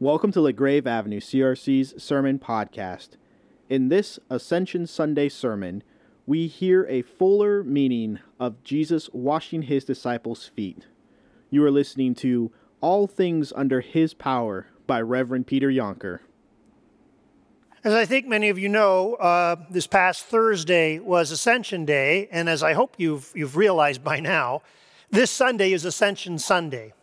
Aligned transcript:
Welcome 0.00 0.32
to 0.32 0.40
LaGrave 0.40 0.88
Avenue 0.88 1.20
CRC's 1.20 2.02
Sermon 2.02 2.40
Podcast. 2.40 3.10
In 3.68 3.90
this 3.90 4.18
Ascension 4.28 4.88
Sunday 4.88 5.28
sermon, 5.28 5.84
we 6.26 6.48
hear 6.48 6.84
a 6.88 7.02
fuller 7.02 7.62
meaning 7.62 8.18
of 8.40 8.60
Jesus 8.64 9.08
washing 9.12 9.62
his 9.62 9.84
disciples' 9.84 10.48
feet. 10.48 10.86
You 11.48 11.64
are 11.64 11.70
listening 11.70 12.16
to 12.16 12.50
All 12.80 13.06
Things 13.06 13.52
Under 13.54 13.80
His 13.80 14.14
Power 14.14 14.66
by 14.88 15.00
Reverend 15.00 15.46
Peter 15.46 15.68
Jonker. 15.68 16.18
As 17.84 17.94
I 17.94 18.04
think 18.04 18.26
many 18.26 18.48
of 18.48 18.58
you 18.58 18.68
know, 18.68 19.14
uh, 19.14 19.54
this 19.70 19.86
past 19.86 20.24
Thursday 20.24 20.98
was 20.98 21.30
Ascension 21.30 21.84
Day, 21.84 22.28
and 22.32 22.48
as 22.48 22.64
I 22.64 22.72
hope 22.72 22.96
you've, 22.98 23.30
you've 23.32 23.56
realized 23.56 24.02
by 24.02 24.18
now, 24.18 24.62
this 25.12 25.30
Sunday 25.30 25.72
is 25.72 25.84
Ascension 25.84 26.40
Sunday. 26.40 26.94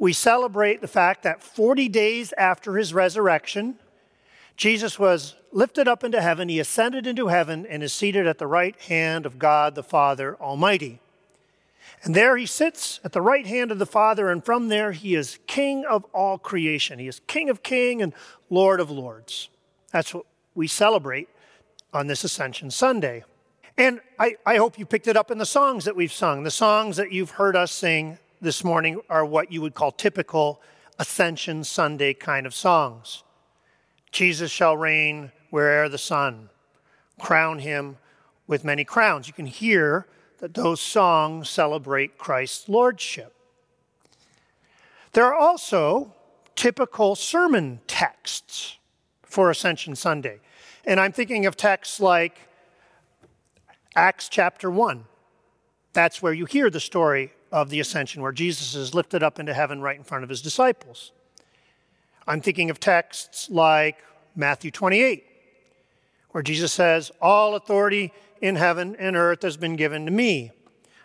We 0.00 0.14
celebrate 0.14 0.80
the 0.80 0.88
fact 0.88 1.24
that 1.24 1.42
40 1.42 1.86
days 1.90 2.32
after 2.38 2.78
his 2.78 2.94
resurrection, 2.94 3.78
Jesus 4.56 4.98
was 4.98 5.36
lifted 5.52 5.86
up 5.86 6.02
into 6.02 6.22
heaven, 6.22 6.48
he 6.48 6.58
ascended 6.58 7.06
into 7.06 7.28
heaven, 7.28 7.66
and 7.66 7.82
is 7.82 7.92
seated 7.92 8.26
at 8.26 8.38
the 8.38 8.46
right 8.46 8.80
hand 8.80 9.26
of 9.26 9.38
God 9.38 9.74
the 9.74 9.82
Father 9.82 10.38
Almighty. 10.40 11.00
And 12.02 12.14
there 12.14 12.38
he 12.38 12.46
sits 12.46 12.98
at 13.04 13.12
the 13.12 13.20
right 13.20 13.46
hand 13.46 13.70
of 13.70 13.78
the 13.78 13.84
Father, 13.84 14.30
and 14.30 14.42
from 14.42 14.68
there 14.68 14.92
he 14.92 15.14
is 15.14 15.38
King 15.46 15.84
of 15.84 16.04
all 16.14 16.38
creation. 16.38 16.98
He 16.98 17.06
is 17.06 17.20
King 17.26 17.50
of 17.50 17.62
kings 17.62 18.02
and 18.02 18.14
Lord 18.48 18.80
of 18.80 18.90
lords. 18.90 19.50
That's 19.92 20.14
what 20.14 20.24
we 20.54 20.66
celebrate 20.66 21.28
on 21.92 22.06
this 22.06 22.24
Ascension 22.24 22.70
Sunday. 22.70 23.22
And 23.76 24.00
I, 24.18 24.36
I 24.46 24.56
hope 24.56 24.78
you 24.78 24.86
picked 24.86 25.08
it 25.08 25.16
up 25.18 25.30
in 25.30 25.36
the 25.36 25.44
songs 25.44 25.84
that 25.84 25.94
we've 25.94 26.10
sung. 26.10 26.42
The 26.42 26.50
songs 26.50 26.96
that 26.96 27.12
you've 27.12 27.32
heard 27.32 27.54
us 27.54 27.70
sing 27.70 28.16
this 28.42 28.64
morning 28.64 28.98
are 29.10 29.24
what 29.24 29.52
you 29.52 29.60
would 29.60 29.74
call 29.74 29.92
typical 29.92 30.62
Ascension 30.98 31.62
Sunday 31.62 32.14
kind 32.14 32.46
of 32.46 32.54
songs. 32.54 33.22
Jesus 34.12 34.50
shall 34.50 34.76
reign 34.76 35.30
where'er 35.50 35.90
the 35.90 35.98
sun, 35.98 36.48
crown 37.20 37.58
him 37.58 37.98
with 38.46 38.64
many 38.64 38.82
crowns. 38.82 39.26
You 39.26 39.34
can 39.34 39.46
hear 39.46 40.06
that 40.38 40.54
those 40.54 40.80
songs 40.80 41.50
celebrate 41.50 42.16
Christ's 42.16 42.68
lordship. 42.68 43.34
There 45.12 45.26
are 45.26 45.34
also 45.34 46.14
typical 46.56 47.16
sermon 47.16 47.80
texts 47.86 48.78
for 49.22 49.50
Ascension 49.50 49.94
Sunday. 49.94 50.40
And 50.86 50.98
I'm 50.98 51.12
thinking 51.12 51.44
of 51.44 51.56
texts 51.56 52.00
like 52.00 52.38
Acts 53.94 54.30
chapter 54.30 54.70
1. 54.70 55.04
That's 55.92 56.22
where 56.22 56.32
you 56.32 56.46
hear 56.46 56.70
the 56.70 56.80
story 56.80 57.32
of 57.52 57.70
the 57.70 57.80
ascension, 57.80 58.22
where 58.22 58.32
Jesus 58.32 58.74
is 58.74 58.94
lifted 58.94 59.22
up 59.22 59.38
into 59.38 59.54
heaven 59.54 59.80
right 59.80 59.96
in 59.96 60.04
front 60.04 60.24
of 60.24 60.30
his 60.30 60.42
disciples. 60.42 61.12
I'm 62.26 62.40
thinking 62.40 62.70
of 62.70 62.78
texts 62.78 63.50
like 63.50 64.02
Matthew 64.36 64.70
28, 64.70 65.24
where 66.30 66.42
Jesus 66.42 66.72
says, 66.72 67.10
All 67.20 67.56
authority 67.56 68.12
in 68.40 68.56
heaven 68.56 68.96
and 68.98 69.16
earth 69.16 69.42
has 69.42 69.56
been 69.56 69.76
given 69.76 70.04
to 70.06 70.12
me. 70.12 70.52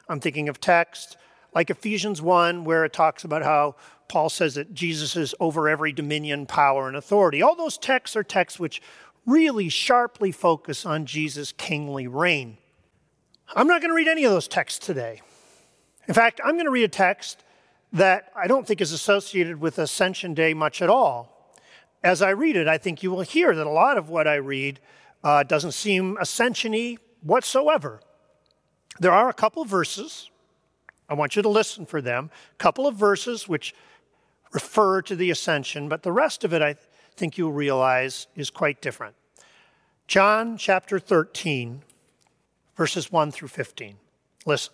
I'm 0.08 0.20
thinking 0.20 0.50
of 0.50 0.60
texts 0.60 1.18
like 1.54 1.70
Ephesians 1.70 2.22
1, 2.22 2.64
where 2.64 2.86
it 2.86 2.94
talks 2.94 3.24
about 3.24 3.44
how 3.44 3.76
Paul 4.08 4.30
says 4.30 4.56
that 4.56 4.74
Jesus 4.74 5.16
is 5.16 5.34
over 5.40 5.68
every 5.68 5.92
dominion, 5.92 6.46
power, 6.46 6.88
and 6.88 6.96
authority. 6.96 7.42
All 7.42 7.56
those 7.56 7.78
texts 7.78 8.16
are 8.16 8.24
texts 8.24 8.60
which 8.60 8.82
really 9.26 9.70
sharply 9.70 10.32
focus 10.32 10.86
on 10.86 11.06
Jesus' 11.06 11.52
kingly 11.52 12.08
reign. 12.08 12.58
I'm 13.56 13.68
not 13.68 13.82
going 13.82 13.90
to 13.90 13.96
read 13.96 14.08
any 14.08 14.26
of 14.26 14.32
those 14.32 14.48
texts 14.48 14.86
today. 14.86 15.22
In 16.08 16.14
fact, 16.14 16.40
I'm 16.44 16.54
going 16.56 16.66
to 16.66 16.72
read 16.72 16.84
a 16.84 16.88
text 16.88 17.44
that 17.94 18.32
I 18.36 18.48
don't 18.48 18.68
think 18.68 18.82
is 18.82 18.92
associated 18.92 19.60
with 19.60 19.80
Ascension 19.80 20.34
Day 20.34 20.54
much 20.54 20.82
at 20.82 20.90
all. 20.90 21.54
As 22.04 22.22
I 22.22 22.32
read 22.32 22.56
it, 22.56 22.68
I 22.68 22.78
think 22.78 23.02
you 23.02 23.10
will 23.10 23.22
hear 23.22 23.56
that 23.56 23.66
a 23.66 23.72
lot 23.72 23.98
of 23.98 24.10
what 24.10 24.28
I 24.28 24.36
read 24.36 24.80
uh, 25.24 25.44
doesn't 25.44 25.72
seem 25.72 26.18
ascensiony 26.18 27.00
whatsoever. 27.22 28.02
There 29.00 29.12
are 29.12 29.30
a 29.30 29.34
couple 29.34 29.66
verses. 29.66 30.30
I 31.10 31.16
want 31.16 31.36
you 31.36 31.42
to 31.42 31.50
listen 31.50 31.86
for 31.86 32.02
them. 32.02 32.30
A 32.54 32.58
couple 32.58 32.86
of 32.86 32.96
verses 32.96 33.48
which 33.48 33.74
refer 34.52 35.02
to 35.02 35.16
the 35.16 35.32
ascension, 35.32 35.90
but 35.90 36.04
the 36.04 36.12
rest 36.12 36.44
of 36.44 36.54
it 36.54 36.62
I 36.62 36.76
think 37.16 37.38
you'll 37.38 37.52
realize 37.52 38.28
is 38.36 38.50
quite 38.50 38.82
different. 38.82 39.16
John 40.08 40.58
chapter 40.58 41.00
13, 41.00 41.82
verses 42.76 43.12
1 43.12 43.32
through 43.32 43.48
15. 43.48 43.96
Listen. 44.46 44.74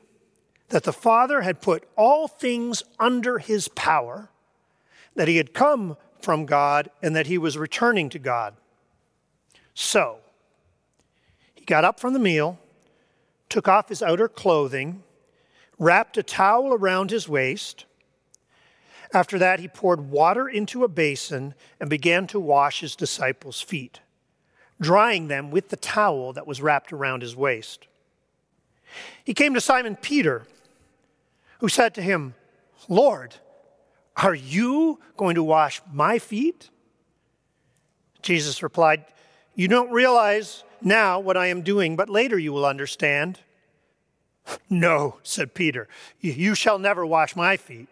that 0.71 0.83
the 0.83 0.93
Father 0.93 1.41
had 1.41 1.61
put 1.61 1.87
all 1.95 2.27
things 2.27 2.83
under 2.99 3.37
his 3.37 3.67
power, 3.69 4.29
that 5.15 5.27
he 5.27 5.37
had 5.37 5.53
come 5.53 5.97
from 6.21 6.45
God, 6.45 6.89
and 7.01 7.15
that 7.15 7.27
he 7.27 7.37
was 7.37 7.57
returning 7.57 8.09
to 8.09 8.19
God. 8.19 8.55
So, 9.73 10.17
he 11.53 11.65
got 11.65 11.85
up 11.85 11.99
from 11.99 12.13
the 12.13 12.19
meal, 12.19 12.59
took 13.49 13.67
off 13.67 13.89
his 13.89 14.01
outer 14.01 14.27
clothing, 14.27 15.03
wrapped 15.77 16.17
a 16.17 16.23
towel 16.23 16.73
around 16.73 17.11
his 17.11 17.27
waist, 17.27 17.85
after 19.13 19.37
that, 19.39 19.59
he 19.59 19.67
poured 19.67 20.09
water 20.09 20.47
into 20.47 20.83
a 20.83 20.87
basin 20.87 21.53
and 21.79 21.89
began 21.89 22.27
to 22.27 22.39
wash 22.39 22.79
his 22.79 22.95
disciples' 22.95 23.61
feet, 23.61 23.99
drying 24.79 25.27
them 25.27 25.51
with 25.51 25.69
the 25.69 25.75
towel 25.75 26.33
that 26.33 26.47
was 26.47 26.61
wrapped 26.61 26.93
around 26.93 27.21
his 27.21 27.35
waist. 27.35 27.87
He 29.23 29.33
came 29.33 29.53
to 29.53 29.61
Simon 29.61 29.97
Peter, 29.97 30.45
who 31.61 31.69
said 31.69 31.93
to 31.93 32.01
him, 32.01 32.33
Lord, 32.89 33.35
are 34.17 34.33
you 34.33 34.99
going 35.15 35.35
to 35.35 35.43
wash 35.43 35.79
my 35.93 36.17
feet? 36.17 36.71
Jesus 38.23 38.63
replied, 38.63 39.05
You 39.53 39.67
don't 39.67 39.91
realize 39.91 40.63
now 40.81 41.19
what 41.19 41.37
I 41.37 41.47
am 41.47 41.61
doing, 41.61 41.95
but 41.95 42.09
later 42.09 42.37
you 42.37 42.51
will 42.51 42.65
understand. 42.65 43.39
No, 44.71 45.19
said 45.21 45.53
Peter, 45.53 45.87
you 46.19 46.55
shall 46.55 46.79
never 46.79 47.05
wash 47.05 47.35
my 47.35 47.57
feet. 47.57 47.87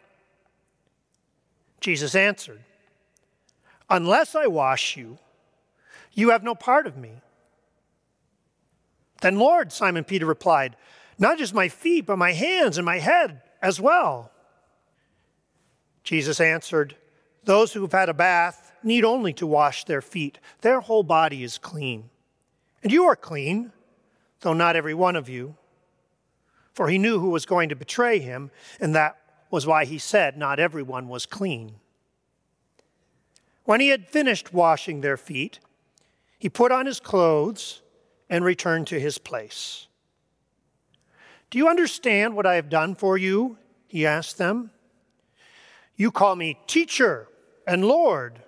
Jesus 1.80 2.16
answered, 2.16 2.62
Unless 3.88 4.34
I 4.34 4.48
wash 4.48 4.98
you, 4.98 5.20
you 6.14 6.32
have 6.32 6.44
no 6.44 6.56
part 6.56 6.88
of 6.88 6.98
me. 6.98 7.22
Then, 9.22 9.38
Lord, 9.38 9.72
Simon 9.72 10.06
Peter 10.06 10.26
replied, 10.26 10.76
Not 11.20 11.38
just 11.38 11.54
my 11.54 11.70
feet, 11.70 12.08
but 12.08 12.18
my 12.18 12.34
hands 12.34 12.80
and 12.80 12.86
my 12.86 12.98
head 12.98 13.44
as 13.62 13.80
well. 13.80 14.32
Jesus 16.04 16.40
answered, 16.40 16.96
Those 17.44 17.74
who 17.74 17.82
have 17.82 17.92
had 17.92 18.10
a 18.10 18.14
bath 18.14 18.72
need 18.84 19.04
only 19.04 19.34
to 19.34 19.48
wash 19.48 19.84
their 19.84 20.02
feet. 20.02 20.40
Their 20.62 20.82
whole 20.82 21.04
body 21.04 21.44
is 21.44 21.58
clean. 21.58 22.10
And 22.82 22.92
you 22.92 23.04
are 23.06 23.16
clean, 23.16 23.72
though 24.42 24.54
not 24.54 24.76
every 24.76 24.94
one 24.94 25.16
of 25.16 25.28
you. 25.28 25.56
For 26.74 26.88
he 26.88 26.98
knew 26.98 27.20
who 27.20 27.30
was 27.30 27.46
going 27.46 27.70
to 27.70 27.76
betray 27.76 28.20
him, 28.20 28.52
and 28.80 28.96
that 28.96 29.18
was 29.52 29.68
why 29.68 29.86
he 29.86 29.98
said 29.98 30.38
not 30.38 30.60
everyone 30.60 31.10
was 31.10 31.26
clean. 31.26 31.76
When 33.66 33.82
he 33.82 33.90
had 33.90 34.08
finished 34.08 34.54
washing 34.54 35.02
their 35.02 35.18
feet, 35.18 35.60
he 36.38 36.50
put 36.50 36.72
on 36.72 36.86
his 36.86 37.00
clothes 37.00 37.82
and 38.30 38.46
returned 38.46 38.88
to 38.88 39.00
his 39.00 39.18
place. 39.18 39.88
Do 41.50 41.58
you 41.58 41.68
understand 41.68 42.36
what 42.36 42.46
I 42.46 42.56
have 42.56 42.70
done 42.70 42.96
for 42.96 43.18
you? 43.18 43.58
He 43.88 44.06
asked 44.06 44.38
them. 44.38 44.72
You 45.96 46.12
call 46.12 46.36
me 46.36 46.60
teacher 46.68 47.28
and 47.66 47.84
Lord, 47.86 48.42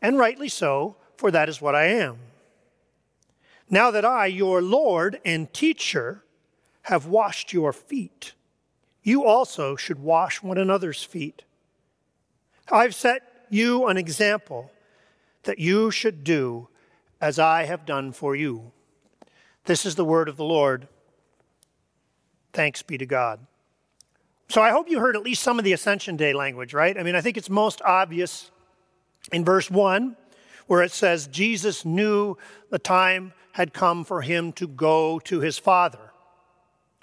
and 0.00 0.18
rightly 0.18 0.48
so, 0.48 0.96
for 1.16 1.30
that 1.30 1.48
is 1.48 1.60
what 1.60 1.74
I 1.74 1.86
am. 1.86 2.18
Now 3.68 3.90
that 3.90 4.04
I, 4.04 4.26
your 4.26 4.62
Lord 4.62 5.20
and 5.24 5.52
teacher, 5.52 6.24
have 6.82 7.06
washed 7.06 7.52
your 7.52 7.72
feet, 7.72 8.32
you 9.02 9.24
also 9.24 9.76
should 9.76 10.00
wash 10.00 10.42
one 10.42 10.58
another's 10.58 11.04
feet. 11.04 11.44
I've 12.70 12.94
set 12.94 13.46
you 13.50 13.86
an 13.86 13.96
example 13.96 14.70
that 15.42 15.58
you 15.58 15.90
should 15.90 16.24
do 16.24 16.68
as 17.20 17.38
I 17.38 17.64
have 17.64 17.84
done 17.84 18.12
for 18.12 18.34
you. 18.34 18.72
This 19.64 19.84
is 19.84 19.94
the 19.94 20.04
word 20.04 20.28
of 20.28 20.36
the 20.36 20.44
Lord. 20.44 20.88
Thanks 22.52 22.82
be 22.82 22.98
to 22.98 23.06
God. 23.06 23.40
So 24.48 24.60
I 24.60 24.70
hope 24.70 24.90
you 24.90 24.98
heard 24.98 25.16
at 25.16 25.22
least 25.22 25.42
some 25.42 25.58
of 25.58 25.64
the 25.64 25.72
Ascension 25.72 26.16
Day 26.16 26.32
language, 26.32 26.74
right? 26.74 26.98
I 26.98 27.02
mean, 27.02 27.14
I 27.14 27.20
think 27.20 27.36
it's 27.36 27.50
most 27.50 27.80
obvious 27.82 28.50
In 29.32 29.44
verse 29.44 29.70
1, 29.70 30.16
where 30.66 30.82
it 30.82 30.92
says, 30.92 31.26
Jesus 31.26 31.84
knew 31.84 32.36
the 32.70 32.78
time 32.78 33.32
had 33.52 33.72
come 33.72 34.04
for 34.04 34.22
him 34.22 34.52
to 34.52 34.66
go 34.66 35.18
to 35.20 35.40
his 35.40 35.58
Father. 35.58 36.12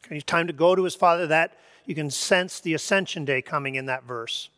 Okay, 0.05 0.19
time 0.21 0.47
to 0.47 0.53
go 0.53 0.75
to 0.75 0.83
his 0.83 0.95
Father, 0.95 1.27
that 1.27 1.57
you 1.85 1.95
can 1.95 2.09
sense 2.09 2.59
the 2.59 2.73
ascension 2.73 3.25
day 3.25 3.41
coming 3.41 3.75
in 3.75 3.85
that 3.85 4.03
verse. 4.03 4.49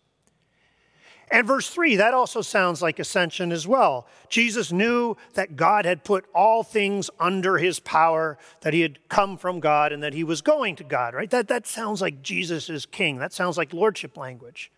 And 1.31 1.45
verse 1.45 1.69
3, 1.69 1.97
that 1.97 2.15
also 2.15 2.41
sounds 2.41 2.81
like 2.81 2.97
ascension 2.97 3.51
as 3.51 3.67
well. 3.67 4.07
Jesus 4.29 4.71
knew 4.71 5.15
that 5.33 5.55
God 5.55 5.85
had 5.85 6.03
put 6.03 6.25
all 6.33 6.63
things 6.63 7.09
under 7.19 7.57
his 7.57 7.79
power, 7.79 8.37
that 8.61 8.73
he 8.73 8.81
had 8.81 8.97
come 9.09 9.37
from 9.37 9.59
God, 9.59 9.91
and 9.91 10.01
that 10.01 10.15
he 10.15 10.23
was 10.23 10.41
going 10.41 10.75
to 10.77 10.83
God, 10.83 11.13
right? 11.13 11.29
That, 11.29 11.47
that 11.47 11.67
sounds 11.67 12.01
like 12.01 12.23
Jesus 12.23 12.67
is 12.67 12.87
king. 12.87 13.19
That 13.19 13.31
sounds 13.31 13.57
like 13.57 13.73
lordship 13.73 14.17
language. 14.17 14.71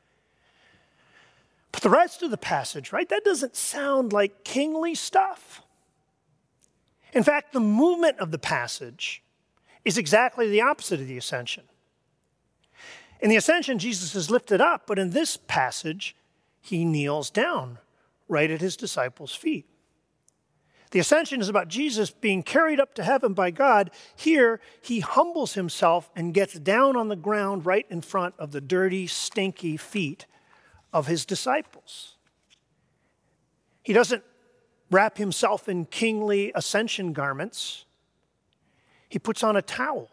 But 1.72 1.84
the 1.84 1.90
rest 1.90 2.22
of 2.22 2.32
the 2.32 2.38
passage, 2.38 2.92
right, 2.92 3.08
that 3.08 3.24
doesn't 3.24 3.56
sound 3.56 4.12
like 4.12 4.44
kingly 4.44 4.94
stuff. 4.94 5.62
In 7.14 7.24
fact, 7.24 7.54
the 7.54 7.62
movement 7.62 8.20
of 8.20 8.32
the 8.32 8.38
passage 8.38 9.24
is 9.86 9.98
exactly 9.98 10.50
the 10.50 10.62
opposite 10.62 11.00
of 11.00 11.08
the 11.08 11.18
ascension. 11.18 11.64
In 13.22 13.30
the 13.30 13.36
ascension, 13.38 13.80
Jesus 13.80 14.16
is 14.16 14.30
lifted 14.30 14.60
up, 14.60 14.84
but 14.86 15.00
in 15.00 15.12
this 15.12 15.38
passage, 15.38 16.16
he 16.62 16.86
kneels 16.86 17.30
down 17.30 17.80
right 18.28 18.50
at 18.50 18.62
his 18.62 18.78
disciples' 18.78 19.36
feet. 19.36 19.66
The 20.92 21.00
ascension 21.00 21.40
is 21.42 21.50
about 21.50 21.70
Jesus 21.70 22.12
being 22.12 22.44
carried 22.44 22.80
up 22.80 22.94
to 22.96 23.04
heaven 23.04 23.34
by 23.34 23.50
God. 23.50 23.92
Here, 24.16 24.60
he 24.82 25.00
humbles 25.00 25.54
himself 25.54 26.12
and 26.16 26.34
gets 26.34 26.60
down 26.60 26.96
on 26.98 27.08
the 27.08 27.16
ground 27.16 27.66
right 27.66 27.86
in 27.90 28.02
front 28.02 28.36
of 28.38 28.52
the 28.52 28.62
dirty, 28.62 29.08
stinky 29.08 29.78
feet 29.78 30.26
of 30.94 31.08
his 31.08 31.26
disciples. 31.26 32.16
He 33.84 33.94
doesn't 33.94 34.24
wrap 34.92 35.18
himself 35.18 35.70
in 35.70 35.86
kingly 35.86 36.52
ascension 36.54 37.14
garments, 37.14 37.86
he 39.08 39.20
puts 39.20 39.44
on 39.44 39.58
a 39.58 39.62
towel, 39.62 40.10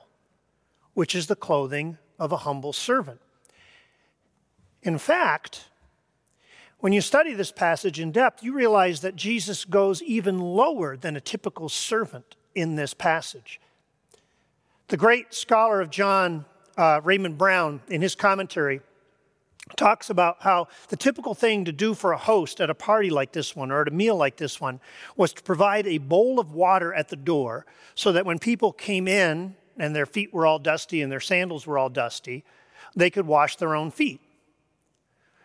which 0.94 1.14
is 1.14 1.28
the 1.28 1.36
clothing 1.36 1.98
of 2.18 2.32
a 2.32 2.38
humble 2.38 2.72
servant. 2.72 3.20
In 4.82 4.98
fact, 4.98 5.66
when 6.80 6.92
you 6.92 7.00
study 7.00 7.34
this 7.34 7.50
passage 7.50 7.98
in 7.98 8.12
depth, 8.12 8.42
you 8.42 8.52
realize 8.52 9.00
that 9.00 9.16
Jesus 9.16 9.64
goes 9.64 10.02
even 10.02 10.38
lower 10.38 10.96
than 10.96 11.16
a 11.16 11.20
typical 11.20 11.68
servant 11.68 12.36
in 12.54 12.76
this 12.76 12.94
passage. 12.94 13.60
The 14.86 14.96
great 14.96 15.34
scholar 15.34 15.80
of 15.80 15.90
John, 15.90 16.44
uh, 16.76 17.00
Raymond 17.02 17.36
Brown, 17.36 17.80
in 17.88 18.00
his 18.00 18.14
commentary, 18.14 18.80
talks 19.76 20.08
about 20.08 20.36
how 20.40 20.68
the 20.88 20.96
typical 20.96 21.34
thing 21.34 21.64
to 21.64 21.72
do 21.72 21.94
for 21.94 22.12
a 22.12 22.16
host 22.16 22.60
at 22.60 22.70
a 22.70 22.74
party 22.74 23.10
like 23.10 23.32
this 23.32 23.54
one 23.54 23.70
or 23.70 23.82
at 23.82 23.88
a 23.88 23.90
meal 23.90 24.16
like 24.16 24.36
this 24.36 24.60
one 24.60 24.80
was 25.16 25.32
to 25.32 25.42
provide 25.42 25.86
a 25.86 25.98
bowl 25.98 26.40
of 26.40 26.54
water 26.54 26.94
at 26.94 27.08
the 27.08 27.16
door 27.16 27.66
so 27.94 28.12
that 28.12 28.24
when 28.24 28.38
people 28.38 28.72
came 28.72 29.06
in 29.06 29.54
and 29.76 29.94
their 29.94 30.06
feet 30.06 30.32
were 30.32 30.46
all 30.46 30.58
dusty 30.58 31.02
and 31.02 31.12
their 31.12 31.20
sandals 31.20 31.66
were 31.66 31.76
all 31.76 31.90
dusty, 31.90 32.44
they 32.96 33.10
could 33.10 33.26
wash 33.26 33.56
their 33.56 33.74
own 33.74 33.90
feet. 33.90 34.20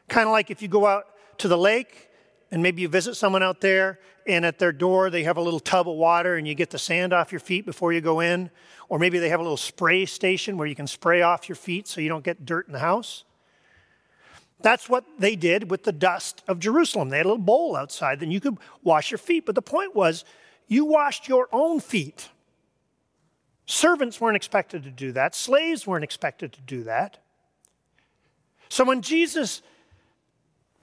Kind 0.08 0.28
of 0.28 0.32
like 0.32 0.50
if 0.52 0.62
you 0.62 0.68
go 0.68 0.86
out 0.86 1.08
to 1.40 1.48
the 1.48 1.58
lake 1.58 2.10
and 2.52 2.62
maybe 2.62 2.82
you 2.82 2.88
visit 2.88 3.16
someone 3.16 3.42
out 3.42 3.62
there 3.62 4.00
and 4.28 4.46
at 4.46 4.60
their 4.60 4.72
door 4.72 5.10
they 5.10 5.24
have 5.24 5.38
a 5.38 5.42
little 5.42 5.60
tub 5.60 5.90
of 5.90 5.96
water 5.96 6.36
and 6.36 6.48
you 6.48 6.56
get 6.56 6.70
the 6.70 6.80
sand 6.80 7.14
off 7.14 7.32
your 7.32 7.40
feet 7.40 7.66
before 7.66 7.94
you 7.94 8.02
go 8.02 8.20
in. 8.20 8.50
Or 8.90 9.00
maybe 9.00 9.18
they 9.20 9.30
have 9.30 9.40
a 9.40 9.44
little 9.44 9.58
spray 9.58 10.06
station 10.06 10.58
where 10.58 10.68
you 10.68 10.76
can 10.76 10.88
spray 10.88 11.22
off 11.22 11.50
your 11.50 11.56
feet 11.56 11.88
so 11.88 12.00
you 12.00 12.10
don't 12.10 12.24
get 12.24 12.46
dirt 12.46 12.68
in 12.68 12.74
the 12.74 12.80
house. 12.80 13.24
That's 14.62 14.88
what 14.88 15.04
they 15.20 15.36
did 15.36 15.70
with 15.70 15.84
the 15.84 15.92
dust 15.92 16.42
of 16.48 16.60
Jerusalem. 16.60 17.10
They 17.10 17.18
had 17.18 17.26
a 17.26 17.30
little 17.30 17.44
bowl 17.44 17.76
outside, 17.76 18.20
then 18.20 18.32
you 18.32 18.40
could 18.40 18.58
wash 18.82 19.12
your 19.12 19.18
feet. 19.18 19.46
But 19.46 19.56
the 19.56 19.62
point 19.62 19.96
was, 19.96 20.24
you 20.68 20.86
washed 20.86 21.28
your 21.28 21.50
own 21.52 21.80
feet. 21.80 22.30
Servants 23.66 24.22
weren't 24.22 24.36
expected 24.36 24.84
to 24.84 24.92
do 24.92 25.12
that, 25.14 25.36
slaves 25.36 25.86
weren't 25.86 26.04
expected 26.04 26.54
to 26.54 26.62
do 26.62 26.84
that. 26.84 27.18
So 28.70 28.84
when 28.84 29.02
Jesus 29.02 29.62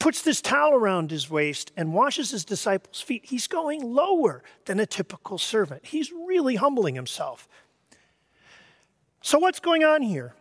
puts 0.00 0.22
this 0.22 0.40
towel 0.40 0.74
around 0.74 1.12
his 1.12 1.30
waist 1.30 1.70
and 1.76 1.94
washes 1.94 2.30
his 2.30 2.44
disciples' 2.44 3.00
feet, 3.00 3.26
he's 3.26 3.46
going 3.46 3.84
lower 3.84 4.42
than 4.64 4.80
a 4.80 4.86
typical 4.86 5.38
servant. 5.38 5.86
He's 5.86 6.10
really 6.10 6.56
humbling 6.56 6.96
himself. 6.96 7.48
So, 9.20 9.38
what's 9.38 9.60
going 9.60 9.84
on 9.84 10.02
here? 10.02 10.34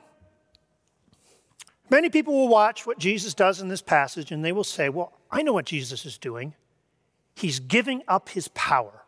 Many 1.92 2.10
people 2.10 2.34
will 2.34 2.48
watch 2.48 2.88
what 2.88 2.98
Jesus 2.98 3.34
does 3.34 3.62
in 3.62 3.68
this 3.68 3.82
passage 3.82 4.32
and 4.32 4.44
they 4.44 4.52
will 4.52 4.64
say, 4.64 4.90
Well, 4.90 5.14
I 5.30 5.42
know 5.42 5.54
what 5.54 5.66
Jesus 5.66 6.06
is 6.06 6.18
doing. 6.18 6.54
He's 7.36 7.60
giving 7.60 8.02
up 8.08 8.30
his 8.30 8.48
power. 8.50 9.04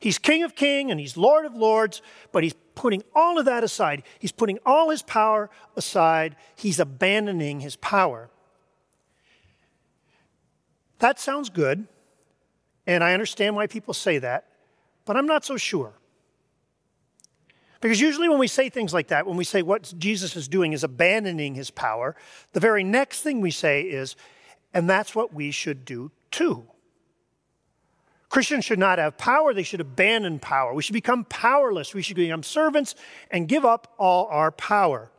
He's 0.00 0.18
King 0.18 0.42
of 0.42 0.54
Kings 0.54 0.90
and 0.90 1.00
he's 1.00 1.16
Lord 1.16 1.46
of 1.46 1.54
Lords, 1.54 2.02
but 2.30 2.42
he's 2.42 2.54
putting 2.74 3.02
all 3.14 3.38
of 3.38 3.46
that 3.46 3.64
aside. 3.64 4.02
He's 4.18 4.32
putting 4.32 4.58
all 4.64 4.90
his 4.90 5.02
power 5.02 5.50
aside. 5.76 6.36
He's 6.56 6.78
abandoning 6.78 7.60
his 7.60 7.76
power. 7.76 8.30
That 11.04 11.20
sounds 11.20 11.50
good, 11.50 11.86
and 12.86 13.04
I 13.04 13.12
understand 13.12 13.54
why 13.54 13.66
people 13.66 13.92
say 13.92 14.16
that, 14.20 14.46
but 15.04 15.18
I'm 15.18 15.26
not 15.26 15.44
so 15.44 15.58
sure. 15.58 15.92
Because 17.82 18.00
usually, 18.00 18.26
when 18.26 18.38
we 18.38 18.46
say 18.46 18.70
things 18.70 18.94
like 18.94 19.08
that, 19.08 19.26
when 19.26 19.36
we 19.36 19.44
say 19.44 19.60
what 19.60 19.92
Jesus 19.98 20.34
is 20.34 20.48
doing 20.48 20.72
is 20.72 20.82
abandoning 20.82 21.56
his 21.56 21.70
power, 21.70 22.16
the 22.54 22.60
very 22.60 22.82
next 22.82 23.20
thing 23.20 23.42
we 23.42 23.50
say 23.50 23.82
is, 23.82 24.16
and 24.72 24.88
that's 24.88 25.14
what 25.14 25.34
we 25.34 25.50
should 25.50 25.84
do 25.84 26.10
too. 26.30 26.64
Christians 28.30 28.64
should 28.64 28.78
not 28.78 28.98
have 28.98 29.18
power, 29.18 29.52
they 29.52 29.62
should 29.62 29.82
abandon 29.82 30.38
power. 30.38 30.72
We 30.72 30.82
should 30.82 30.94
become 30.94 31.26
powerless. 31.26 31.92
We 31.92 32.00
should 32.00 32.16
become 32.16 32.42
servants 32.42 32.94
and 33.30 33.46
give 33.46 33.66
up 33.66 33.92
all 33.98 34.26
our 34.28 34.50
power. 34.50 35.10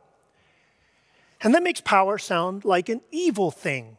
And 1.42 1.54
that 1.54 1.62
makes 1.62 1.80
power 1.80 2.18
sound 2.18 2.64
like 2.64 2.88
an 2.88 3.02
evil 3.12 3.52
thing. 3.52 3.98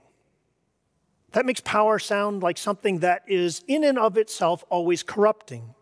That 1.37 1.45
makes 1.45 1.61
power 1.61 1.99
sound 1.99 2.41
like 2.41 2.57
something 2.57 3.01
that 3.01 3.21
is, 3.27 3.63
in 3.67 3.83
and 3.83 3.99
of 3.99 4.17
itself, 4.17 4.63
always 4.71 5.03
corrupting. 5.03 5.75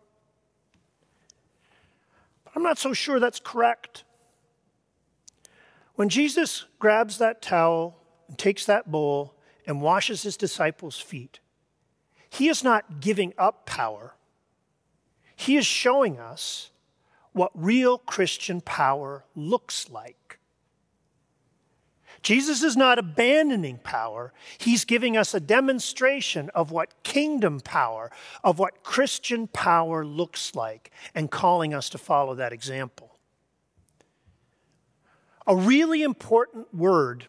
But 2.43 2.51
I'm 2.57 2.61
not 2.61 2.77
so 2.77 2.91
sure 2.91 3.21
that's 3.21 3.39
correct. 3.39 4.03
When 5.93 6.09
Jesus 6.09 6.65
grabs 6.77 7.19
that 7.19 7.41
towel 7.41 7.95
and 8.27 8.37
takes 8.37 8.65
that 8.65 8.91
bowl 8.91 9.33
and 9.65 9.81
washes 9.81 10.23
his 10.23 10.35
disciples' 10.35 10.99
feet, 10.99 11.39
he 12.29 12.49
is 12.49 12.61
not 12.61 12.99
giving 12.99 13.33
up 13.37 13.65
power. 13.65 14.15
He 15.37 15.55
is 15.55 15.65
showing 15.65 16.19
us 16.19 16.71
what 17.31 17.51
real 17.53 17.97
Christian 17.99 18.59
power 18.59 19.23
looks 19.37 19.89
like. 19.89 20.34
Jesus 22.25 22.63
is 22.63 22.75
not 22.75 22.97
abandoning 22.97 23.77
power. 23.77 24.33
He's 24.57 24.83
giving 24.83 25.15
us 25.15 25.35
a 25.35 25.39
demonstration 25.39 26.49
of 26.55 26.71
what 26.71 27.03
kingdom 27.03 27.59
power, 27.59 28.09
of 28.43 28.57
what 28.57 28.81
Christian 28.81 29.45
power 29.45 30.03
looks 30.03 30.55
like, 30.55 30.89
and 31.13 31.29
calling 31.29 31.71
us 31.71 31.87
to 31.91 31.99
follow 31.99 32.33
that 32.33 32.51
example. 32.51 33.19
A 35.45 35.55
really 35.55 36.01
important 36.01 36.73
word 36.73 37.27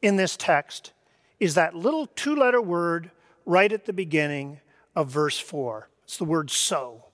in 0.00 0.16
this 0.16 0.38
text 0.38 0.94
is 1.38 1.54
that 1.56 1.74
little 1.74 2.06
two 2.06 2.34
letter 2.34 2.62
word 2.62 3.10
right 3.44 3.70
at 3.70 3.84
the 3.84 3.92
beginning 3.92 4.60
of 4.96 5.10
verse 5.10 5.38
4. 5.38 5.90
It's 6.04 6.16
the 6.16 6.24
word 6.24 6.48
so. 6.50 7.04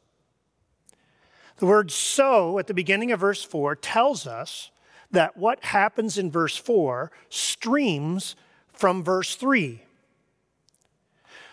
The 1.56 1.66
word 1.66 1.90
so 1.90 2.60
at 2.60 2.68
the 2.68 2.74
beginning 2.74 3.10
of 3.10 3.18
verse 3.18 3.42
4 3.42 3.74
tells 3.74 4.28
us 4.28 4.70
that 5.14 5.36
what 5.36 5.64
happens 5.64 6.18
in 6.18 6.30
verse 6.30 6.56
4 6.56 7.10
streams 7.28 8.36
from 8.72 9.02
verse 9.02 9.36
3. 9.36 9.82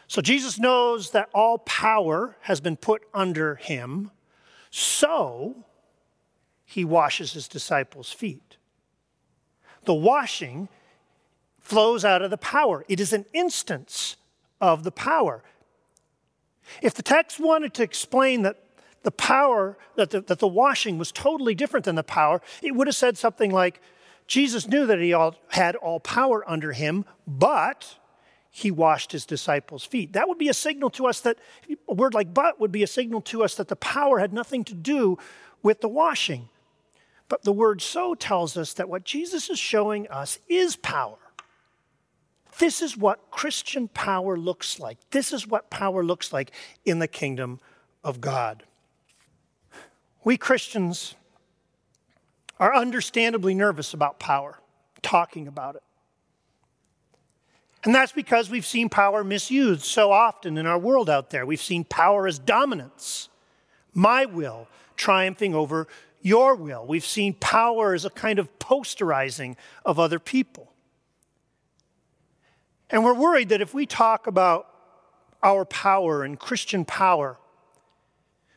So 0.07 0.21
Jesus 0.21 0.59
knows 0.59 1.11
that 1.11 1.29
all 1.33 1.59
power 1.59 2.35
has 2.41 2.59
been 2.59 2.75
put 2.75 3.03
under 3.13 3.55
him, 3.55 4.11
so 4.69 5.63
he 6.65 6.83
washes 6.83 7.33
his 7.33 7.47
disciples' 7.47 8.11
feet. 8.11 8.57
The 9.85 9.93
washing 9.93 10.67
flows 11.59 12.03
out 12.03 12.21
of 12.21 12.29
the 12.29 12.37
power, 12.37 12.83
it 12.89 12.99
is 12.99 13.13
an 13.13 13.25
instance 13.33 14.17
of 14.59 14.83
the 14.83 14.91
power. 14.91 15.43
If 16.81 16.93
the 16.93 17.03
text 17.03 17.39
wanted 17.39 17.73
to 17.75 17.83
explain 17.83 18.41
that 18.43 18.60
the 19.03 19.11
power, 19.11 19.77
that 19.95 20.11
the, 20.11 20.21
that 20.21 20.39
the 20.39 20.47
washing 20.47 20.97
was 20.97 21.11
totally 21.11 21.55
different 21.55 21.85
than 21.85 21.95
the 21.95 22.03
power, 22.03 22.41
it 22.61 22.75
would 22.75 22.87
have 22.87 22.95
said 22.95 23.17
something 23.17 23.51
like, 23.51 23.81
Jesus 24.27 24.67
knew 24.67 24.85
that 24.85 24.99
he 24.99 25.13
all, 25.13 25.35
had 25.49 25.75
all 25.75 25.99
power 25.99 26.49
under 26.49 26.71
him, 26.71 27.05
but 27.27 27.97
he 28.49 28.69
washed 28.69 29.11
his 29.11 29.25
disciples' 29.25 29.85
feet. 29.85 30.13
That 30.13 30.27
would 30.27 30.37
be 30.37 30.49
a 30.49 30.53
signal 30.53 30.89
to 30.91 31.07
us 31.07 31.21
that, 31.21 31.37
a 31.87 31.93
word 31.93 32.13
like 32.13 32.33
but 32.33 32.59
would 32.59 32.71
be 32.71 32.83
a 32.83 32.87
signal 32.87 33.21
to 33.21 33.43
us 33.43 33.55
that 33.55 33.69
the 33.69 33.75
power 33.75 34.19
had 34.19 34.33
nothing 34.33 34.63
to 34.65 34.73
do 34.73 35.17
with 35.63 35.81
the 35.81 35.87
washing. 35.87 36.49
But 37.29 37.43
the 37.43 37.53
word 37.53 37.81
so 37.81 38.13
tells 38.13 38.57
us 38.57 38.73
that 38.73 38.89
what 38.89 39.05
Jesus 39.05 39.49
is 39.49 39.57
showing 39.57 40.07
us 40.09 40.37
is 40.49 40.75
power. 40.75 41.17
This 42.59 42.81
is 42.81 42.97
what 42.97 43.31
Christian 43.31 43.87
power 43.87 44.37
looks 44.37 44.79
like. 44.79 44.97
This 45.11 45.31
is 45.31 45.47
what 45.47 45.69
power 45.69 46.03
looks 46.03 46.33
like 46.33 46.51
in 46.85 46.99
the 46.99 47.07
kingdom 47.07 47.61
of 48.03 48.19
God. 48.19 48.63
We 50.23 50.37
Christians 50.37 51.15
are 52.59 52.75
understandably 52.75 53.55
nervous 53.55 53.93
about 53.93 54.19
power, 54.19 54.59
talking 55.01 55.47
about 55.47 55.75
it. 55.75 55.83
And 57.83 57.95
that's 57.95 58.11
because 58.11 58.49
we've 58.49 58.65
seen 58.65 58.89
power 58.89 59.23
misused 59.23 59.81
so 59.81 60.11
often 60.11 60.57
in 60.57 60.67
our 60.67 60.77
world 60.77 61.09
out 61.09 61.31
there. 61.31 61.45
We've 61.45 61.61
seen 61.61 61.83
power 61.83 62.27
as 62.27 62.37
dominance, 62.37 63.29
my 63.93 64.25
will 64.25 64.67
triumphing 64.95 65.55
over 65.55 65.87
your 66.21 66.55
will. 66.55 66.85
We've 66.85 67.05
seen 67.05 67.33
power 67.33 67.95
as 67.95 68.05
a 68.05 68.11
kind 68.11 68.37
of 68.37 68.59
posterizing 68.59 69.55
of 69.83 69.97
other 69.97 70.19
people. 70.19 70.71
And 72.91 73.03
we're 73.03 73.15
worried 73.15 73.49
that 73.49 73.61
if 73.61 73.73
we 73.73 73.87
talk 73.87 74.27
about 74.27 74.67
our 75.41 75.65
power 75.65 76.23
and 76.23 76.37
Christian 76.37 76.85
power, 76.85 77.37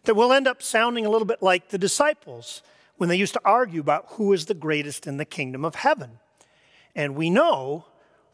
that 0.04 0.14
we'll 0.14 0.32
end 0.32 0.46
up 0.46 0.62
sounding 0.62 1.06
a 1.06 1.11
little 1.11 1.26
bit 1.26 1.42
like 1.42 1.68
the 1.68 1.78
disciples 1.78 2.62
when 2.96 3.08
they 3.08 3.16
used 3.16 3.34
to 3.34 3.40
argue 3.44 3.80
about 3.80 4.06
who 4.11 4.32
is 4.32 4.46
the 4.46 4.54
greatest 4.54 5.06
in 5.06 5.16
the 5.16 5.25
kingdom 5.25 5.64
of 5.64 5.75
heaven. 5.76 6.18
And 6.94 7.16
we 7.16 7.30
know 7.30 7.87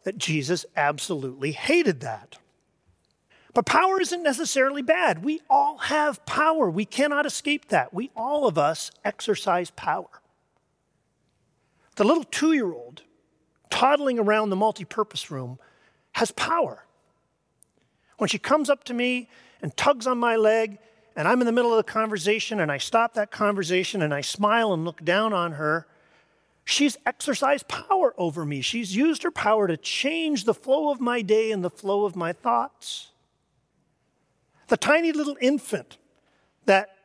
that 0.03 0.17
Jesus 0.17 0.65
absolutely 0.75 1.51
hated 1.51 2.01
that. 2.01 2.37
But 3.53 3.65
power 3.65 3.99
isn't 3.99 4.23
necessarily 4.23 4.81
bad. 4.81 5.25
We 5.25 5.41
all 5.49 5.77
have 5.77 6.25
power. 6.25 6.69
We 6.69 6.85
cannot 6.85 7.25
escape 7.25 7.67
that. 7.67 7.93
We, 7.93 8.09
all 8.15 8.47
of 8.47 8.57
us, 8.57 8.91
exercise 9.03 9.71
power. 9.71 10.21
The 11.95 12.05
little 12.05 12.23
two 12.23 12.53
year 12.53 12.71
old 12.71 13.03
toddling 13.69 14.19
around 14.19 14.49
the 14.49 14.55
multi 14.55 14.85
purpose 14.85 15.29
room 15.29 15.59
has 16.13 16.31
power. 16.31 16.85
When 18.17 18.27
she 18.27 18.37
comes 18.37 18.69
up 18.69 18.83
to 18.85 18.93
me 18.93 19.29
and 19.61 19.75
tugs 19.75 20.07
on 20.07 20.17
my 20.17 20.35
leg, 20.35 20.77
and 21.15 21.27
I'm 21.27 21.41
in 21.41 21.45
the 21.45 21.51
middle 21.51 21.71
of 21.71 21.77
the 21.77 21.91
conversation, 21.91 22.59
and 22.59 22.71
I 22.71 22.77
stop 22.77 23.13
that 23.15 23.31
conversation 23.31 24.01
and 24.01 24.13
I 24.13 24.21
smile 24.21 24.73
and 24.73 24.85
look 24.85 25.03
down 25.03 25.33
on 25.33 25.53
her, 25.53 25.87
she's 26.63 26.97
exercised 27.05 27.67
power 27.67 28.13
over 28.17 28.45
me. 28.45 28.61
She's 28.61 28.95
used 28.95 29.23
her 29.23 29.31
power 29.31 29.67
to 29.67 29.77
change 29.77 30.45
the 30.45 30.53
flow 30.53 30.89
of 30.89 31.01
my 31.01 31.21
day 31.21 31.51
and 31.51 31.63
the 31.63 31.69
flow 31.69 32.05
of 32.05 32.15
my 32.15 32.31
thoughts. 32.31 33.09
The 34.67 34.77
tiny 34.77 35.11
little 35.11 35.37
infant 35.41 35.97
that 36.65 36.95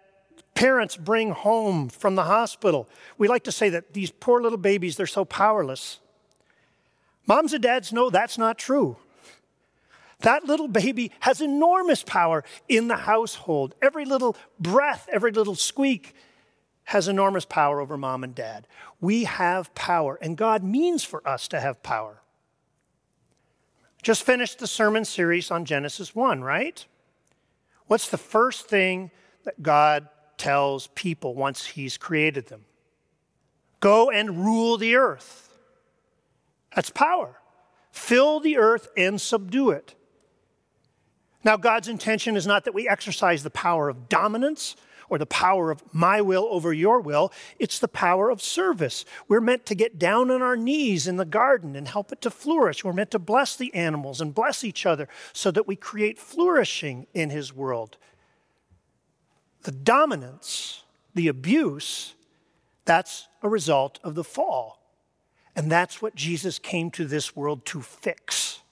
parents 0.55 0.97
bring 0.97 1.31
home 1.31 1.89
from 1.89 2.15
the 2.15 2.25
hospital. 2.25 2.89
We 3.19 3.29
like 3.29 3.45
to 3.45 3.53
say 3.53 3.69
that 3.71 3.93
these 3.93 4.11
poor 4.11 4.41
little 4.41 4.59
babies, 4.59 4.97
they're 4.97 5.07
so 5.07 5.25
powerless. 5.25 5.99
Moms 7.27 7.53
and 7.53 7.63
dads 7.63 7.93
know 7.93 8.09
that's 8.09 8.39
not 8.39 8.57
true. 8.57 8.97
That 10.21 10.45
little 10.45 10.69
baby 10.69 11.13
has 11.21 11.41
enormous 11.41 12.03
power 12.03 12.43
in 12.69 12.89
the 12.89 12.97
household. 12.97 13.75
Every 13.83 14.05
little 14.05 14.37
breath, 14.59 15.09
every 15.13 15.31
little 15.31 15.55
squeak 15.55 16.15
has 16.85 17.09
enormous 17.09 17.45
power 17.45 17.81
over 17.81 17.97
mom 17.97 18.25
and 18.25 18.35
dad. 18.35 18.67
We 19.01 19.25
have 19.25 19.75
power, 19.75 20.19
and 20.23 20.37
God 20.37 20.63
means 20.63 21.05
for 21.05 21.27
us 21.29 21.49
to 21.49 21.61
have 21.61 21.83
power. 21.83 22.23
Just 24.03 24.23
finished 24.23 24.61
the 24.61 24.69
sermon 24.69 25.05
series 25.05 25.51
on 25.51 25.65
Genesis 25.65 26.15
1, 26.15 26.43
right? 26.43 26.85
What's 27.89 28.09
the 28.09 28.19
first 28.19 28.69
thing 28.69 29.11
that 29.45 29.63
God 29.63 30.09
tells 30.39 30.87
people 30.89 31.35
once 31.35 31.67
He's 31.67 31.99
created 31.99 32.47
them? 32.47 32.65
Go 33.81 34.11
and 34.11 34.45
rule 34.45 34.79
the 34.79 34.97
earth. 34.97 35.51
That's 36.75 36.91
power. 36.91 37.37
Fill 37.91 38.41
the 38.41 38.59
earth 38.59 38.89
and 38.97 39.21
subdue 39.21 39.71
it. 39.71 39.95
Now, 41.47 41.57
God's 41.57 41.87
intention 41.87 42.37
is 42.37 42.45
not 42.45 42.65
that 42.65 42.75
we 42.75 42.89
exercise 42.89 43.45
the 43.45 43.51
power 43.51 43.89
of 43.89 44.09
dominance 44.09 44.75
or 45.09 45.17
the 45.17 45.27
power 45.27 45.71
of 45.71 45.81
my 45.95 46.21
will 46.21 46.49
over 46.51 46.73
your 46.73 47.01
will. 47.01 47.33
It's 47.61 47.79
the 47.79 47.87
power 47.87 48.31
of 48.31 48.43
service. 48.43 49.05
We're 49.29 49.41
meant 49.41 49.65
to 49.67 49.77
get 49.77 49.97
down 49.97 50.33
on 50.33 50.43
our 50.43 50.57
knees 50.57 51.07
in 51.07 51.19
the 51.19 51.25
garden 51.25 51.77
and 51.77 51.87
help 51.87 52.11
it 52.11 52.21
to 52.23 52.33
flourish. 52.33 52.83
We're 52.83 52.93
meant 52.93 53.13
to 53.13 53.21
bless 53.21 53.55
the 53.55 53.73
animals 53.77 54.21
and 54.21 54.35
bless 54.35 54.65
each 54.65 54.85
other 54.87 55.09
so 55.33 55.53
that 55.53 55.69
we 55.69 55.77
create 55.77 56.19
flourishing 56.19 57.07
in 57.15 57.31
His 57.31 57.55
world. 57.55 57.97
The 59.63 59.71
dominance, 59.71 60.83
the 61.15 61.29
abuse, 61.29 62.17
that's 62.87 63.29
a 63.41 63.49
result 63.49 64.01
of 64.03 64.17
the 64.17 64.25
fall. 64.25 64.83
And 65.55 65.71
that's 65.71 66.03
what 66.03 66.17
Jesus 66.17 66.59
came 66.59 66.91
to 66.91 67.05
this 67.05 67.37
world 67.37 67.65
to 67.67 67.83
fix. 67.83 68.63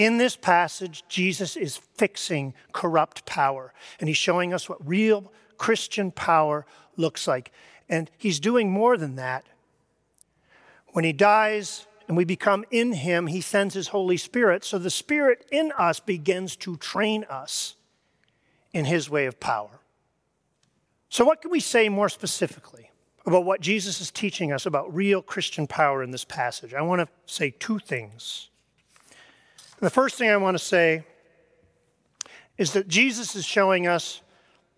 In 0.00 0.16
this 0.16 0.34
passage, 0.34 1.04
Jesus 1.08 1.58
is 1.58 1.76
fixing 1.76 2.54
corrupt 2.72 3.26
power, 3.26 3.74
and 3.98 4.08
he's 4.08 4.16
showing 4.16 4.54
us 4.54 4.66
what 4.66 4.88
real 4.88 5.30
Christian 5.58 6.10
power 6.10 6.64
looks 6.96 7.28
like. 7.28 7.52
And 7.86 8.10
he's 8.16 8.40
doing 8.40 8.70
more 8.70 8.96
than 8.96 9.16
that. 9.16 9.44
When 10.92 11.04
he 11.04 11.12
dies 11.12 11.86
and 12.08 12.16
we 12.16 12.24
become 12.24 12.64
in 12.70 12.94
him, 12.94 13.26
he 13.26 13.42
sends 13.42 13.74
his 13.74 13.88
Holy 13.88 14.16
Spirit. 14.16 14.64
So 14.64 14.78
the 14.78 14.88
Spirit 14.88 15.44
in 15.52 15.70
us 15.76 16.00
begins 16.00 16.56
to 16.56 16.78
train 16.78 17.24
us 17.24 17.76
in 18.72 18.86
his 18.86 19.10
way 19.10 19.26
of 19.26 19.38
power. 19.38 19.80
So, 21.10 21.26
what 21.26 21.42
can 21.42 21.50
we 21.50 21.60
say 21.60 21.90
more 21.90 22.08
specifically 22.08 22.90
about 23.26 23.44
what 23.44 23.60
Jesus 23.60 24.00
is 24.00 24.10
teaching 24.10 24.50
us 24.50 24.64
about 24.64 24.94
real 24.94 25.20
Christian 25.20 25.66
power 25.66 26.02
in 26.02 26.10
this 26.10 26.24
passage? 26.24 26.72
I 26.72 26.80
want 26.80 27.02
to 27.02 27.08
say 27.26 27.50
two 27.50 27.78
things. 27.78 28.49
The 29.80 29.90
first 29.90 30.16
thing 30.16 30.28
I 30.28 30.36
want 30.36 30.58
to 30.58 30.62
say 30.62 31.04
is 32.58 32.74
that 32.74 32.86
Jesus 32.86 33.34
is 33.34 33.46
showing 33.46 33.86
us 33.86 34.20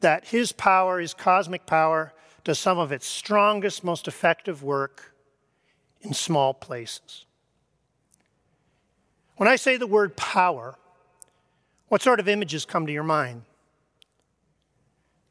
that 0.01 0.27
his 0.27 0.53
power, 0.53 1.01
his 1.01 1.13
cosmic 1.13 1.67
power, 1.67 2.13
does 2.45 2.59
some 2.59 2.79
of 2.79 2.93
its 2.93 3.07
strongest, 3.07 3.83
most 3.83 4.07
effective 4.07 4.63
work 4.63 5.15
in 6.01 6.15
small 6.15 6.55
places. 6.55 7.27
When 9.37 9.49
I 9.49 9.57
say 9.57 9.77
the 9.77 9.87
word 9.87 10.17
power, 10.17 10.77
what 11.89 12.03
sort 12.03 12.21
of 12.21 12.29
images 12.29 12.65
come 12.65 12.87
to 12.87 12.93
your 12.93 13.03
mind? 13.03 13.43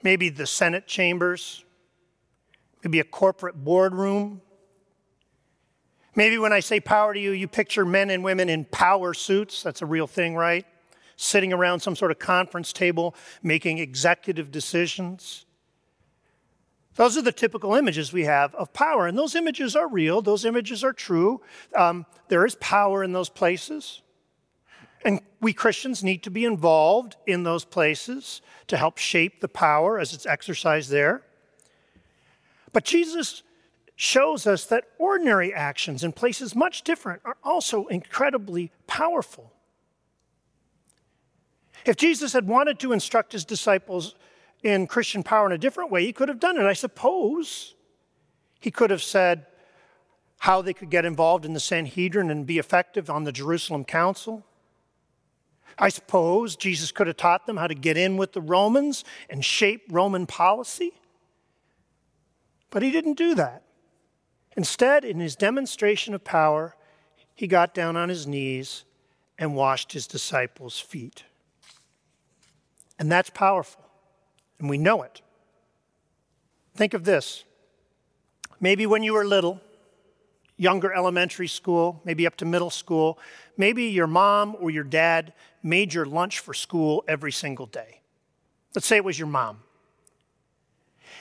Maybe 0.03 0.29
the 0.29 0.47
Senate 0.47 0.87
chambers, 0.87 1.63
maybe 2.83 2.99
a 2.99 3.05
corporate 3.05 3.63
boardroom, 3.63 4.41
Maybe 6.15 6.37
when 6.37 6.51
I 6.51 6.59
say 6.59 6.79
power 6.79 7.13
to 7.13 7.19
you, 7.19 7.31
you 7.31 7.47
picture 7.47 7.85
men 7.85 8.09
and 8.09 8.23
women 8.23 8.49
in 8.49 8.65
power 8.65 9.13
suits. 9.13 9.63
That's 9.63 9.81
a 9.81 9.85
real 9.85 10.07
thing, 10.07 10.35
right? 10.35 10.65
Sitting 11.15 11.53
around 11.53 11.79
some 11.79 11.95
sort 11.95 12.11
of 12.11 12.19
conference 12.19 12.73
table 12.73 13.15
making 13.41 13.77
executive 13.77 14.51
decisions. 14.51 15.45
Those 16.95 17.17
are 17.17 17.21
the 17.21 17.31
typical 17.31 17.75
images 17.75 18.11
we 18.11 18.25
have 18.25 18.53
of 18.55 18.73
power, 18.73 19.07
and 19.07 19.17
those 19.17 19.35
images 19.35 19.75
are 19.75 19.87
real, 19.87 20.21
those 20.21 20.43
images 20.43 20.83
are 20.83 20.91
true. 20.91 21.41
Um, 21.73 22.05
there 22.27 22.45
is 22.45 22.55
power 22.55 23.03
in 23.03 23.13
those 23.13 23.29
places. 23.29 24.01
And 25.03 25.21
we 25.39 25.53
Christians 25.53 26.03
need 26.03 26.23
to 26.23 26.29
be 26.29 26.45
involved 26.45 27.15
in 27.25 27.43
those 27.43 27.65
places 27.65 28.41
to 28.67 28.77
help 28.77 28.97
shape 28.97 29.39
the 29.39 29.47
power 29.47 29.97
as 29.97 30.13
it's 30.13 30.25
exercised 30.25 30.89
there. 30.89 31.23
But 32.73 32.83
Jesus 32.83 33.41
shows 33.95 34.48
us 34.48 34.65
that 34.65 34.86
ordinary 34.98 35.53
actions 35.53 36.03
in 36.03 36.12
places 36.12 36.55
much 36.55 36.81
different 36.83 37.21
are 37.24 37.38
also 37.43 37.88
incredibly 37.88 38.71
powerful. 38.88 39.51
If 41.86 41.98
Jesus 41.98 42.33
had 42.33 42.48
wanted 42.48 42.79
to 42.79 42.93
instruct 42.93 43.31
his 43.31 43.45
disciples 43.45 44.15
in 44.63 44.88
Christian 44.88 45.24
power 45.24 45.45
in 45.48 45.51
a 45.51 45.57
different 45.57 45.91
way, 45.91 46.05
he 46.05 46.13
could 46.13 46.29
have 46.29 46.39
done 46.39 46.57
it. 46.57 46.63
I 46.63 46.74
suppose 46.74 47.75
he 48.60 48.71
could 48.71 48.91
have 48.91 49.03
said 49.03 49.48
how 50.39 50.62
they 50.62 50.74
could 50.74 50.89
get 50.89 51.05
involved 51.05 51.45
in 51.45 51.53
the 51.53 51.60
Sanhedrin 51.60 52.31
and 52.31 52.45
be 52.45 52.60
effective 52.60 53.10
on 53.10 53.24
the 53.24 53.31
Jerusalem 53.31 53.86
Council. 53.86 54.43
I 55.77 55.89
suppose 55.89 56.55
Jesus 56.55 56.91
could 56.91 57.07
have 57.07 57.17
taught 57.17 57.45
them 57.45 57.57
how 57.57 57.67
to 57.67 57.75
get 57.75 57.98
in 57.98 58.17
with 58.17 58.33
the 58.33 58.41
Romans 58.41 59.03
and 59.29 59.43
shape 59.43 59.83
Roman 59.89 60.25
policy. 60.25 60.93
But 62.69 62.83
he 62.83 62.91
didn't 62.91 63.17
do 63.17 63.36
that. 63.36 63.63
Instead, 64.58 65.05
in 65.05 65.20
his 65.20 65.36
demonstration 65.36 66.13
of 66.13 66.24
power, 66.24 66.75
he 67.34 67.48
got 67.48 67.74
down 67.74 67.96
on 67.96 68.10
his 68.10 68.27
knees 68.27 68.84
and 69.39 69.55
washed 69.55 69.93
his 69.93 70.08
disciples' 70.08 70.79
feet. 70.79 71.24
And 73.00 73.12
that's 73.12 73.29
powerful, 73.29 73.84
and 74.60 74.70
we 74.70 74.77
know 74.77 75.01
it. 75.01 75.22
Think 76.75 76.93
of 76.93 77.03
this. 77.03 77.43
Maybe 78.60 78.86
when 78.86 79.01
you 79.01 79.13
were 79.13 79.25
little, 79.25 79.60
younger 80.58 80.93
elementary 80.93 81.48
school, 81.48 82.00
maybe 82.05 82.27
up 82.27 82.36
to 82.38 82.46
middle 82.46 82.70
school, 82.70 83.17
maybe 83.58 83.86
your 83.86 84.05
mom 84.05 84.55
or 84.60 84.70
your 84.70 84.84
dad 84.84 85.34
made 85.63 85.93
your 85.93 86.05
lunch 86.05 86.39
for 86.39 86.53
school 86.53 87.03
every 87.08 87.31
single 87.31 87.65
day. 87.65 88.01
Let's 88.75 88.86
say 88.86 88.98
it 88.98 89.03
was 89.03 89.17
your 89.17 89.27
mom. 89.27 89.60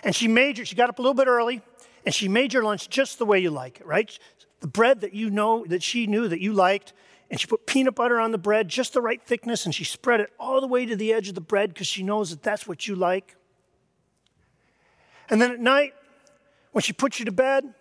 And 0.04 0.14
she 0.14 0.28
made 0.28 0.58
your, 0.58 0.66
she 0.66 0.76
got 0.76 0.90
up 0.90 0.98
a 0.98 1.02
little 1.02 1.14
bit 1.14 1.26
early, 1.26 1.62
and 2.04 2.14
she 2.14 2.28
made 2.28 2.52
your 2.52 2.62
lunch 2.62 2.88
just 2.88 3.18
the 3.18 3.26
way 3.26 3.38
you 3.38 3.50
like 3.50 3.80
it, 3.80 3.86
right? 3.86 4.18
the 4.60 4.68
bread 4.68 5.00
that 5.00 5.14
you 5.14 5.30
know, 5.30 5.64
that 5.66 5.82
she 5.82 6.06
knew 6.06 6.28
that 6.28 6.40
you 6.40 6.52
liked, 6.52 6.92
and 7.30 7.40
she 7.40 7.46
put 7.46 7.66
peanut 7.66 7.94
butter 7.94 8.20
on 8.20 8.30
the 8.30 8.38
bread, 8.38 8.68
just 8.68 8.92
the 8.92 9.00
right 9.00 9.20
thickness, 9.22 9.64
and 9.64 9.74
she 9.74 9.84
spread 9.84 10.20
it 10.20 10.30
all 10.38 10.60
the 10.60 10.66
way 10.66 10.84
to 10.84 10.96
the 10.96 11.12
edge 11.12 11.28
of 11.28 11.34
the 11.34 11.40
bread 11.40 11.72
because 11.72 11.86
she 11.86 12.02
knows 12.02 12.30
that 12.30 12.42
that's 12.42 12.66
what 12.66 12.86
you 12.86 12.94
like. 12.94 13.36
And 15.28 15.40
then 15.40 15.50
at 15.50 15.60
night, 15.60 15.94
when 16.72 16.82
she 16.82 16.92
put 16.92 17.18
you 17.18 17.24
to 17.24 17.32
bed, 17.32 17.74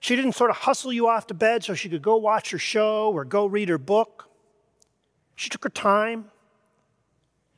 she 0.00 0.16
didn't 0.16 0.32
sort 0.32 0.50
of 0.50 0.56
hustle 0.56 0.92
you 0.92 1.08
off 1.08 1.26
to 1.28 1.34
bed 1.34 1.64
so 1.64 1.74
she 1.74 1.88
could 1.88 2.02
go 2.02 2.16
watch 2.16 2.50
her 2.50 2.58
show 2.58 3.10
or 3.12 3.24
go 3.24 3.46
read 3.46 3.68
her 3.68 3.78
book. 3.78 4.28
She 5.34 5.50
took 5.50 5.64
her 5.64 5.70
time. 5.70 6.26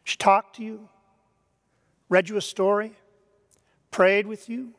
She 0.05 0.17
talked 0.17 0.57
to 0.57 0.64
you, 0.64 0.88
read 2.09 2.31
you 2.31 2.38
a 2.38 2.40
story, 2.40 2.95
prayed 3.90 4.26
with 4.26 4.49
you. 4.49 4.73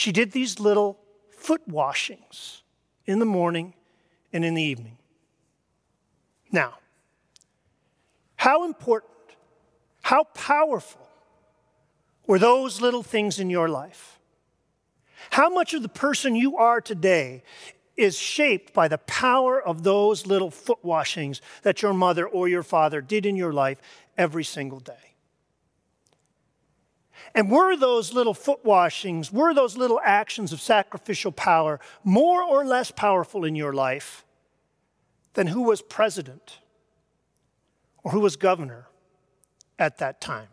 She 0.00 0.12
did 0.12 0.32
these 0.32 0.58
little 0.58 0.98
foot 1.28 1.60
washings 1.68 2.62
in 3.04 3.18
the 3.18 3.26
morning 3.26 3.74
and 4.32 4.46
in 4.46 4.54
the 4.54 4.62
evening. 4.62 4.96
Now, 6.50 6.78
how 8.36 8.64
important, 8.64 9.12
how 10.00 10.24
powerful 10.24 11.06
were 12.26 12.38
those 12.38 12.80
little 12.80 13.02
things 13.02 13.38
in 13.38 13.50
your 13.50 13.68
life? 13.68 14.18
How 15.28 15.50
much 15.50 15.74
of 15.74 15.82
the 15.82 15.90
person 15.90 16.34
you 16.34 16.56
are 16.56 16.80
today 16.80 17.42
is 17.94 18.16
shaped 18.16 18.72
by 18.72 18.88
the 18.88 18.96
power 18.96 19.60
of 19.60 19.82
those 19.82 20.26
little 20.26 20.50
foot 20.50 20.82
washings 20.82 21.42
that 21.60 21.82
your 21.82 21.92
mother 21.92 22.26
or 22.26 22.48
your 22.48 22.62
father 22.62 23.02
did 23.02 23.26
in 23.26 23.36
your 23.36 23.52
life 23.52 23.82
every 24.16 24.44
single 24.44 24.80
day? 24.80 25.09
And 27.34 27.50
were 27.50 27.76
those 27.76 28.12
little 28.12 28.34
foot 28.34 28.64
washings, 28.64 29.32
were 29.32 29.54
those 29.54 29.76
little 29.76 30.00
actions 30.04 30.52
of 30.52 30.60
sacrificial 30.60 31.32
power 31.32 31.80
more 32.02 32.42
or 32.42 32.64
less 32.64 32.90
powerful 32.90 33.44
in 33.44 33.54
your 33.54 33.72
life 33.72 34.24
than 35.34 35.46
who 35.46 35.62
was 35.62 35.80
president 35.80 36.58
or 38.02 38.12
who 38.12 38.20
was 38.20 38.36
governor 38.36 38.88
at 39.78 39.98
that 39.98 40.20
time? 40.20 40.48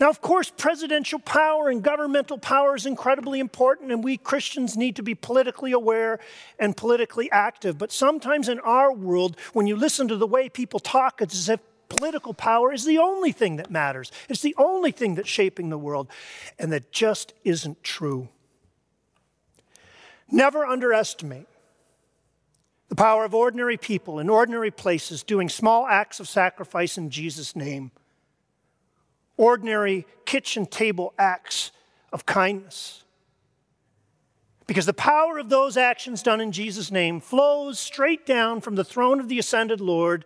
Now, 0.00 0.08
of 0.08 0.20
course, 0.20 0.50
presidential 0.50 1.20
power 1.20 1.68
and 1.68 1.80
governmental 1.80 2.36
power 2.36 2.74
is 2.74 2.86
incredibly 2.86 3.38
important, 3.38 3.92
and 3.92 4.02
we 4.02 4.16
Christians 4.16 4.76
need 4.76 4.96
to 4.96 5.02
be 5.02 5.14
politically 5.14 5.70
aware 5.70 6.18
and 6.58 6.76
politically 6.76 7.30
active. 7.30 7.78
But 7.78 7.92
sometimes 7.92 8.48
in 8.48 8.58
our 8.60 8.92
world, 8.92 9.36
when 9.52 9.68
you 9.68 9.76
listen 9.76 10.08
to 10.08 10.16
the 10.16 10.26
way 10.26 10.48
people 10.48 10.80
talk, 10.80 11.20
it's 11.20 11.34
as 11.34 11.48
if 11.50 11.60
political 11.96 12.34
power 12.34 12.72
is 12.72 12.84
the 12.84 12.98
only 12.98 13.32
thing 13.32 13.56
that 13.56 13.70
matters. 13.70 14.10
It's 14.28 14.40
the 14.40 14.54
only 14.58 14.92
thing 14.92 15.14
that's 15.14 15.28
shaping 15.28 15.68
the 15.70 15.78
world. 15.78 16.08
And 16.58 16.72
that 16.72 16.92
just 16.92 17.34
isn't 17.44 17.82
true. 17.82 18.28
Never 20.30 20.64
underestimate 20.64 21.46
the 22.88 22.96
power 22.96 23.24
of 23.24 23.34
ordinary 23.34 23.76
people 23.76 24.18
in 24.18 24.28
ordinary 24.28 24.70
places 24.70 25.22
doing 25.22 25.48
small 25.48 25.86
acts 25.86 26.20
of 26.20 26.28
sacrifice 26.28 26.98
in 26.98 27.10
Jesus' 27.10 27.56
name 27.56 27.90
ordinary 29.36 30.06
kitchen 30.24 30.66
table 30.66 31.12
acts 31.18 31.72
of 32.12 32.26
kindness. 32.26 33.02
Because 34.66 34.86
the 34.86 34.92
power 34.92 35.38
of 35.38 35.48
those 35.48 35.76
actions 35.76 36.22
done 36.22 36.40
in 36.40 36.52
Jesus' 36.52 36.90
name 36.90 37.20
flows 37.20 37.78
straight 37.78 38.24
down 38.24 38.60
from 38.60 38.76
the 38.76 38.84
throne 38.84 39.20
of 39.20 39.28
the 39.28 39.38
ascended 39.38 39.80
Lord, 39.80 40.24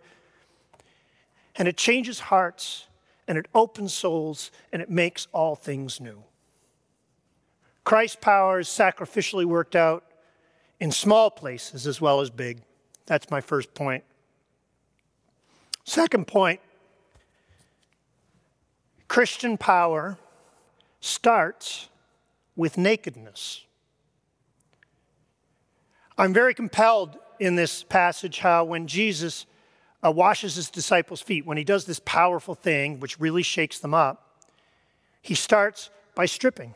and 1.57 1.67
it 1.67 1.75
changes 1.75 2.19
hearts, 2.19 2.87
and 3.27 3.37
it 3.37 3.47
opens 3.53 3.93
souls, 3.93 4.51
and 4.71 4.81
it 4.81 4.89
makes 4.89 5.27
all 5.33 5.55
things 5.55 5.99
new. 5.99 6.23
Christ's 7.83 8.17
power 8.21 8.59
is 8.59 8.67
sacrificially 8.67 9.45
worked 9.45 9.75
out 9.75 10.03
in 10.79 10.91
small 10.91 11.31
places 11.31 11.87
as 11.87 11.99
well 11.99 12.21
as 12.21 12.29
big. 12.29 12.61
That's 13.05 13.31
my 13.31 13.41
first 13.41 13.73
point. 13.73 14.03
Second 15.83 16.27
point 16.27 16.59
Christian 19.07 19.57
power 19.57 20.17
starts 20.99 21.87
with 22.57 22.77
nakedness. 22.77 23.63
I'm 26.17 26.33
very 26.33 26.53
compelled 26.53 27.17
in 27.39 27.55
this 27.55 27.83
passage 27.83 28.39
how 28.39 28.65
when 28.65 28.87
Jesus 28.87 29.45
uh, 30.03 30.11
washes 30.11 30.55
his 30.55 30.69
disciples' 30.69 31.21
feet, 31.21 31.45
when 31.45 31.57
he 31.57 31.63
does 31.63 31.85
this 31.85 31.99
powerful 32.05 32.55
thing, 32.55 32.99
which 32.99 33.19
really 33.19 33.43
shakes 33.43 33.79
them 33.79 33.93
up, 33.93 34.45
he 35.21 35.35
starts 35.35 35.89
by 36.15 36.25
stripping. 36.25 36.75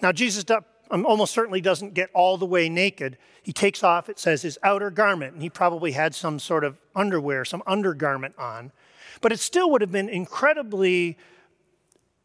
Now, 0.00 0.12
Jesus 0.12 0.44
um, 0.90 1.06
almost 1.06 1.32
certainly 1.32 1.60
doesn't 1.60 1.94
get 1.94 2.10
all 2.12 2.36
the 2.36 2.46
way 2.46 2.68
naked. 2.68 3.16
He 3.42 3.52
takes 3.52 3.82
off, 3.84 4.08
it 4.08 4.18
says, 4.18 4.42
his 4.42 4.58
outer 4.62 4.90
garment, 4.90 5.34
and 5.34 5.42
he 5.42 5.48
probably 5.48 5.92
had 5.92 6.14
some 6.14 6.38
sort 6.38 6.64
of 6.64 6.76
underwear, 6.94 7.44
some 7.44 7.62
undergarment 7.66 8.34
on. 8.38 8.72
But 9.20 9.32
it 9.32 9.38
still 9.38 9.70
would 9.70 9.80
have 9.80 9.92
been 9.92 10.08
incredibly 10.08 11.16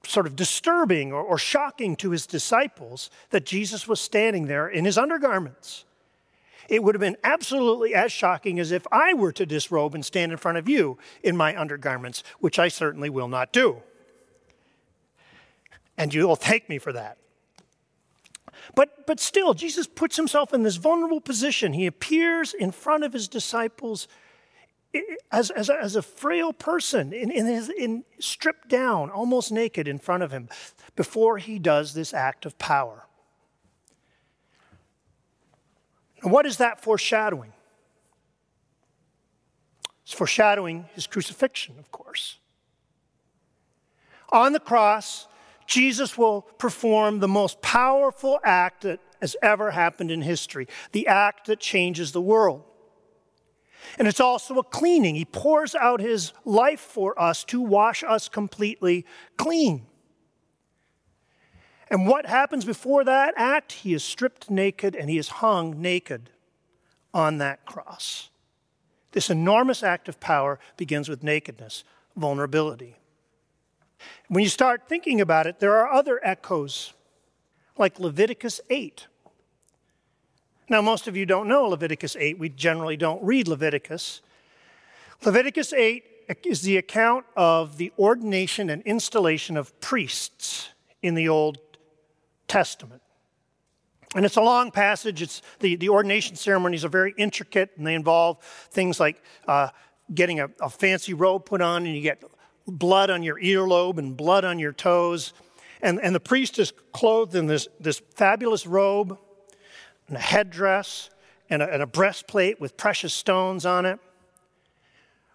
sort 0.06 0.26
of 0.26 0.36
disturbing 0.36 1.12
or, 1.12 1.22
or, 1.22 1.38
shocking 1.38 1.96
to 1.98 2.12
his 2.12 2.26
disciples 2.26 3.10
that 3.32 3.46
Jesus 3.46 3.88
was 3.88 4.00
standing 4.00 4.48
there 4.48 4.68
in 4.68 4.86
his 4.86 4.98
undergarments. 4.98 5.86
It 6.70 6.84
would 6.84 6.96
have 6.96 7.00
been 7.00 7.18
absolutely 7.24 7.96
as 7.96 8.12
shocking 8.12 8.60
as 8.60 8.72
if 8.72 8.86
I 8.92 9.14
were 9.14 9.32
to 9.32 9.46
disrobe 9.46 9.96
and 9.96 10.06
stand 10.06 10.32
in 10.32 10.38
front 10.38 10.58
of 10.58 10.68
you 10.68 10.98
in 11.24 11.38
my 11.38 11.60
undergarments, 11.60 12.24
which 12.40 12.60
I 12.60 12.68
certainly 12.68 13.10
will 13.10 13.28
not 13.28 13.54
do. 13.54 13.82
And 15.98 16.14
you 16.14 16.28
will 16.28 16.36
thank 16.36 16.70
me 16.70 16.78
for 16.78 16.94
that. 16.94 17.18
But, 18.76 19.08
but 19.08 19.20
still, 19.20 19.54
Jesus 19.54 19.88
puts 19.88 20.18
himself 20.18 20.54
in 20.54 20.64
this 20.64 20.76
vulnerable 20.76 21.22
position. 21.22 21.74
He 21.74 21.88
appears 21.88 22.54
in 22.54 22.72
front 22.72 23.04
of 23.04 23.14
his 23.14 23.28
disciples 23.28 24.08
as, 25.32 25.50
as, 25.52 25.70
a, 25.70 25.82
as 25.82 25.96
a 25.96 26.02
frail 26.02 26.54
person, 26.54 27.14
in, 27.14 27.32
in, 27.32 27.46
his, 27.46 27.70
in 27.70 28.04
stripped 28.20 28.70
down, 28.70 29.10
almost 29.10 29.52
naked 29.52 29.88
in 29.88 30.00
front 30.00 30.24
of 30.24 30.32
him, 30.32 30.50
before 30.96 31.38
he 31.38 31.60
does 31.60 31.94
this 31.94 32.14
act 32.14 32.46
of 32.46 32.58
power. 32.58 33.07
And 36.22 36.32
what 36.32 36.46
is 36.46 36.58
that 36.58 36.82
foreshadowing? 36.82 37.54
It's 40.04 40.14
foreshadowing 40.14 40.86
his 40.94 41.06
crucifixion, 41.06 41.76
of 41.80 41.92
course. 41.92 42.38
On 44.30 44.54
the 44.54 44.60
cross, 44.60 45.28
Jesus 45.66 46.18
will 46.18 46.42
perform 46.42 47.20
the 47.20 47.28
most 47.28 47.62
powerful 47.62 48.40
act 48.44 48.84
that 48.84 49.00
has 49.22 49.36
ever 49.42 49.72
happened 49.72 50.12
in 50.12 50.22
history, 50.22 50.68
the 50.92 51.08
act 51.08 51.48
that 51.48 51.60
changes 51.60 52.12
the 52.12 52.22
world. 52.22 52.64
And 53.98 54.08
it's 54.08 54.20
also 54.20 54.58
a 54.60 54.64
cleaning. 54.64 55.16
He 55.16 55.26
pours 55.26 55.76
out 55.76 56.00
his 56.00 56.34
life 56.46 56.80
for 56.80 57.20
us 57.20 57.44
to 57.46 57.62
wash 57.62 58.04
us 58.04 58.30
completely 58.30 59.06
clean. 59.38 59.88
And 61.90 62.08
what 62.08 62.26
happens 62.26 62.66
before 62.66 63.04
that 63.06 63.34
act? 63.38 63.72
He 63.72 63.94
is 63.94 64.04
stripped 64.04 64.50
naked 64.50 64.96
and 64.96 65.10
he 65.10 65.18
is 65.18 65.30
hung 65.30 65.82
naked 65.82 66.30
on 67.14 67.38
that 67.38 67.66
cross. 67.66 68.30
This 69.14 69.30
enormous 69.30 69.84
act 69.84 70.10
of 70.10 70.20
power 70.20 70.60
begins 70.76 71.10
with 71.10 71.24
nakedness, 71.24 71.84
vulnerability. 72.16 72.98
When 74.28 74.44
you 74.44 74.50
start 74.50 74.84
thinking 74.88 75.22
about 75.22 75.48
it, 75.48 75.60
there 75.60 75.76
are 75.78 75.92
other 75.92 76.20
echoes, 76.24 76.94
like 77.78 78.00
Leviticus 78.00 78.62
8. 78.70 79.08
Now, 80.70 80.82
most 80.82 81.08
of 81.08 81.16
you 81.16 81.26
don't 81.26 81.48
know 81.48 81.66
Leviticus 81.66 82.18
8. 82.20 82.38
We 82.38 82.50
generally 82.50 82.98
don't 82.98 83.24
read 83.24 83.48
Leviticus. 83.48 84.22
Leviticus 85.24 85.72
8 85.72 86.04
is 86.44 86.62
the 86.62 86.78
account 86.78 87.26
of 87.38 87.78
the 87.78 87.94
ordination 87.98 88.70
and 88.70 88.84
installation 88.84 89.56
of 89.56 89.80
priests 89.80 90.70
in 91.02 91.16
the 91.16 91.30
Old 91.30 91.60
Testament. 92.48 93.02
And 94.16 94.26
it's 94.26 94.38
a 94.38 94.42
long 94.42 94.72
passage. 94.72 95.22
It's 95.22 95.42
the, 95.60 95.76
the 95.76 95.90
ordination 95.90 96.36
ceremonies 96.36 96.86
are 96.86 96.90
very 96.90 97.14
intricate 97.18 97.72
and 97.78 97.86
they 97.86 97.94
involve 97.94 98.42
things 98.72 99.00
like 99.00 99.22
uh, 99.48 99.70
getting 100.14 100.40
a, 100.40 100.50
a 100.62 100.70
fancy 100.70 101.14
robe 101.14 101.46
put 101.46 101.62
on 101.62 101.86
and 101.86 101.96
you 101.96 102.02
get 102.02 102.24
blood 102.68 103.10
on 103.10 103.24
your 103.24 103.40
earlobe 103.40 103.98
and 103.98 104.16
blood 104.16 104.46
on 104.46 104.60
your 104.60 104.72
toes. 104.72 105.34
And, 105.82 106.00
and 106.02 106.16
the 106.16 106.20
priest 106.20 106.58
is 106.58 106.74
clothed 106.94 107.36
in 107.36 107.48
this, 107.48 107.68
this 107.80 108.02
fabulous 108.16 108.66
robe 108.66 109.18
and 110.08 110.18
a 110.18 110.22
headdress 110.22 111.10
and 111.50 111.62
a, 111.62 111.72
and 111.72 111.82
a 111.82 111.88
breastplate 111.88 112.60
with 112.62 112.78
precious 112.78 113.14
stones 113.14 113.66
on 113.66 113.86
it. 113.86 114.00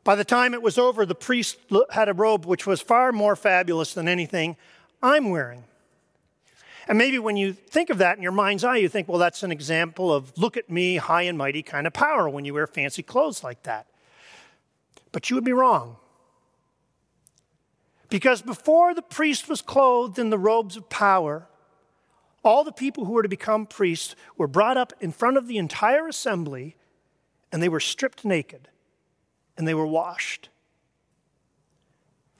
By 0.04 0.16
the 0.16 0.24
time 0.24 0.52
it 0.52 0.62
was 0.62 0.78
over, 0.78 1.06
the 1.06 1.14
priest 1.14 1.58
had 1.90 2.08
a 2.08 2.14
robe 2.14 2.44
which 2.44 2.66
was 2.66 2.80
far 2.80 3.12
more 3.12 3.36
fabulous 3.36 3.94
than 3.94 4.08
anything 4.08 4.56
I'm 5.02 5.30
wearing. 5.30 5.64
And 6.88 6.98
maybe 6.98 7.18
when 7.18 7.36
you 7.36 7.52
think 7.52 7.90
of 7.90 7.98
that 7.98 8.16
in 8.16 8.22
your 8.22 8.32
mind's 8.32 8.64
eye, 8.64 8.76
you 8.76 8.88
think, 8.88 9.08
well, 9.08 9.18
that's 9.18 9.42
an 9.42 9.52
example 9.52 10.12
of 10.12 10.36
look 10.36 10.56
at 10.56 10.68
me, 10.68 10.96
high 10.96 11.22
and 11.22 11.38
mighty 11.38 11.62
kind 11.62 11.86
of 11.86 11.92
power 11.92 12.28
when 12.28 12.44
you 12.44 12.54
wear 12.54 12.66
fancy 12.66 13.02
clothes 13.02 13.44
like 13.44 13.62
that. 13.62 13.86
But 15.12 15.30
you 15.30 15.36
would 15.36 15.44
be 15.44 15.52
wrong. 15.52 15.96
Because 18.08 18.42
before 18.42 18.94
the 18.94 19.02
priest 19.02 19.48
was 19.48 19.62
clothed 19.62 20.18
in 20.18 20.30
the 20.30 20.38
robes 20.38 20.76
of 20.76 20.90
power, 20.90 21.46
all 22.44 22.64
the 22.64 22.72
people 22.72 23.04
who 23.04 23.12
were 23.12 23.22
to 23.22 23.28
become 23.28 23.66
priests 23.66 24.16
were 24.36 24.48
brought 24.48 24.76
up 24.76 24.92
in 25.00 25.12
front 25.12 25.36
of 25.36 25.46
the 25.46 25.58
entire 25.58 26.08
assembly 26.08 26.76
and 27.52 27.62
they 27.62 27.68
were 27.68 27.80
stripped 27.80 28.24
naked 28.24 28.68
and 29.56 29.68
they 29.68 29.74
were 29.74 29.86
washed. 29.86 30.48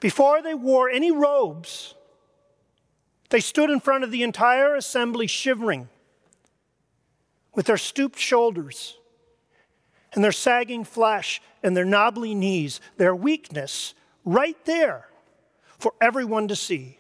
Before 0.00 0.42
they 0.42 0.54
wore 0.54 0.90
any 0.90 1.12
robes, 1.12 1.94
they 3.32 3.40
stood 3.40 3.70
in 3.70 3.80
front 3.80 4.04
of 4.04 4.10
the 4.10 4.22
entire 4.22 4.74
assembly 4.74 5.26
shivering 5.26 5.88
with 7.54 7.64
their 7.64 7.78
stooped 7.78 8.18
shoulders 8.18 8.98
and 10.12 10.22
their 10.22 10.32
sagging 10.32 10.84
flesh 10.84 11.40
and 11.62 11.74
their 11.74 11.86
knobbly 11.86 12.34
knees, 12.34 12.78
their 12.98 13.16
weakness 13.16 13.94
right 14.26 14.62
there 14.66 15.08
for 15.78 15.94
everyone 15.98 16.46
to 16.46 16.54
see. 16.54 16.98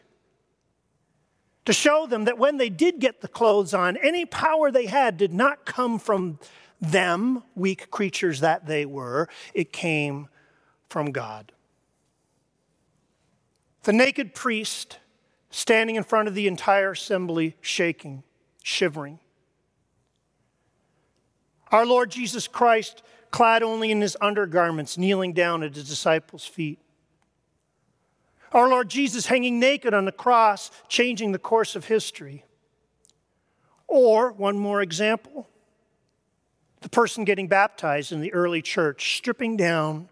To 1.66 1.72
show 1.74 2.06
them 2.06 2.24
that 2.24 2.38
when 2.38 2.56
they 2.56 2.70
did 2.70 2.98
get 2.98 3.20
the 3.20 3.28
clothes 3.28 3.74
on, 3.74 3.98
any 3.98 4.24
power 4.24 4.70
they 4.70 4.86
had 4.86 5.18
did 5.18 5.34
not 5.34 5.66
come 5.66 5.98
from 5.98 6.38
them, 6.80 7.42
weak 7.54 7.90
creatures 7.90 8.40
that 8.40 8.64
they 8.64 8.86
were, 8.86 9.28
it 9.52 9.70
came 9.70 10.28
from 10.88 11.12
God. 11.12 11.52
The 13.82 13.92
naked 13.92 14.34
priest 14.34 14.96
standing 15.52 15.94
in 15.96 16.02
front 16.02 16.26
of 16.26 16.34
the 16.34 16.48
entire 16.48 16.90
assembly, 16.90 17.54
shaking, 17.60 18.24
shivering. 18.62 19.20
Our 21.70 21.86
Lord 21.86 22.10
Jesus 22.10 22.48
Christ, 22.48 23.02
clad 23.30 23.62
only 23.62 23.90
in 23.90 24.00
his 24.00 24.16
undergarments, 24.20 24.98
kneeling 24.98 25.34
down 25.34 25.62
at 25.62 25.74
his 25.74 25.88
disciples' 25.88 26.46
feet. 26.46 26.80
Our 28.52 28.68
Lord 28.68 28.88
Jesus 28.88 29.26
hanging 29.26 29.60
naked 29.60 29.94
on 29.94 30.04
the 30.06 30.12
cross, 30.12 30.70
changing 30.88 31.32
the 31.32 31.38
course 31.38 31.76
of 31.76 31.84
history. 31.84 32.44
Or, 33.86 34.32
one 34.32 34.58
more 34.58 34.82
example, 34.82 35.48
the 36.80 36.88
person 36.88 37.24
getting 37.24 37.46
baptized 37.46 38.10
in 38.10 38.20
the 38.20 38.32
early 38.32 38.62
church, 38.62 39.16
stripping 39.16 39.56
down 39.56 40.08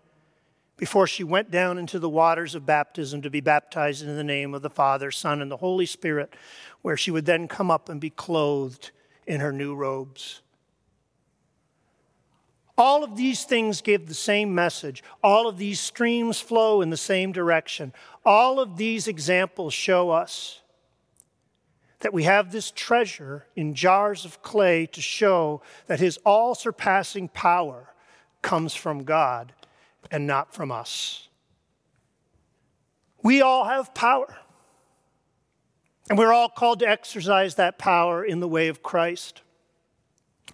before 0.81 1.07
she 1.07 1.23
went 1.23 1.51
down 1.51 1.77
into 1.77 1.99
the 1.99 2.09
waters 2.09 2.55
of 2.55 2.65
baptism 2.65 3.21
to 3.21 3.29
be 3.29 3.43
baptized 3.43 4.03
in 4.03 4.17
the 4.17 4.25
name 4.25 4.55
of 4.55 4.63
the 4.63 4.71
Father, 4.71 5.11
Son, 5.11 5.43
and 5.43 5.51
the 5.51 5.59
Holy 5.59 5.85
Spirit, 5.85 6.33
where 6.81 6.97
she 6.97 7.11
would 7.11 7.27
then 7.27 7.47
come 7.47 7.71
up 7.71 7.91
and 7.91 8.01
be 8.01 8.09
clothed 8.09 8.91
in 9.27 9.43
her 9.43 9.53
new 9.53 9.75
robes. 9.75 10.41
All 12.79 13.05
of 13.05 13.15
these 13.15 13.45
things 13.45 13.83
give 13.83 14.07
the 14.07 14.15
same 14.15 14.55
message. 14.55 15.05
All 15.23 15.47
of 15.47 15.59
these 15.59 15.79
streams 15.79 16.41
flow 16.41 16.81
in 16.81 16.89
the 16.89 16.97
same 16.97 17.31
direction. 17.31 17.93
All 18.25 18.59
of 18.59 18.79
these 18.79 19.07
examples 19.07 19.75
show 19.75 20.09
us 20.09 20.63
that 21.99 22.15
we 22.15 22.23
have 22.23 22.53
this 22.53 22.71
treasure 22.71 23.45
in 23.55 23.75
jars 23.75 24.25
of 24.25 24.41
clay 24.41 24.87
to 24.87 25.03
show 25.03 25.61
that 25.89 26.01
his 26.01 26.17
all 26.25 26.55
surpassing 26.55 27.29
power 27.29 27.93
comes 28.41 28.75
from 28.75 29.05
God 29.05 29.53
and 30.11 30.27
not 30.27 30.55
from 30.55 30.71
us. 30.71 31.29
We 33.23 33.43
all 33.43 33.65
have 33.65 33.95
power. 33.95 34.37
And 36.09 36.19
we're 36.19 36.33
all 36.33 36.49
called 36.49 36.81
to 36.81 36.89
exercise 36.89 37.55
that 37.55 37.79
power 37.79 38.25
in 38.25 38.41
the 38.41 38.49
way 38.49 38.69
of 38.69 38.83
Christ. 38.83 39.43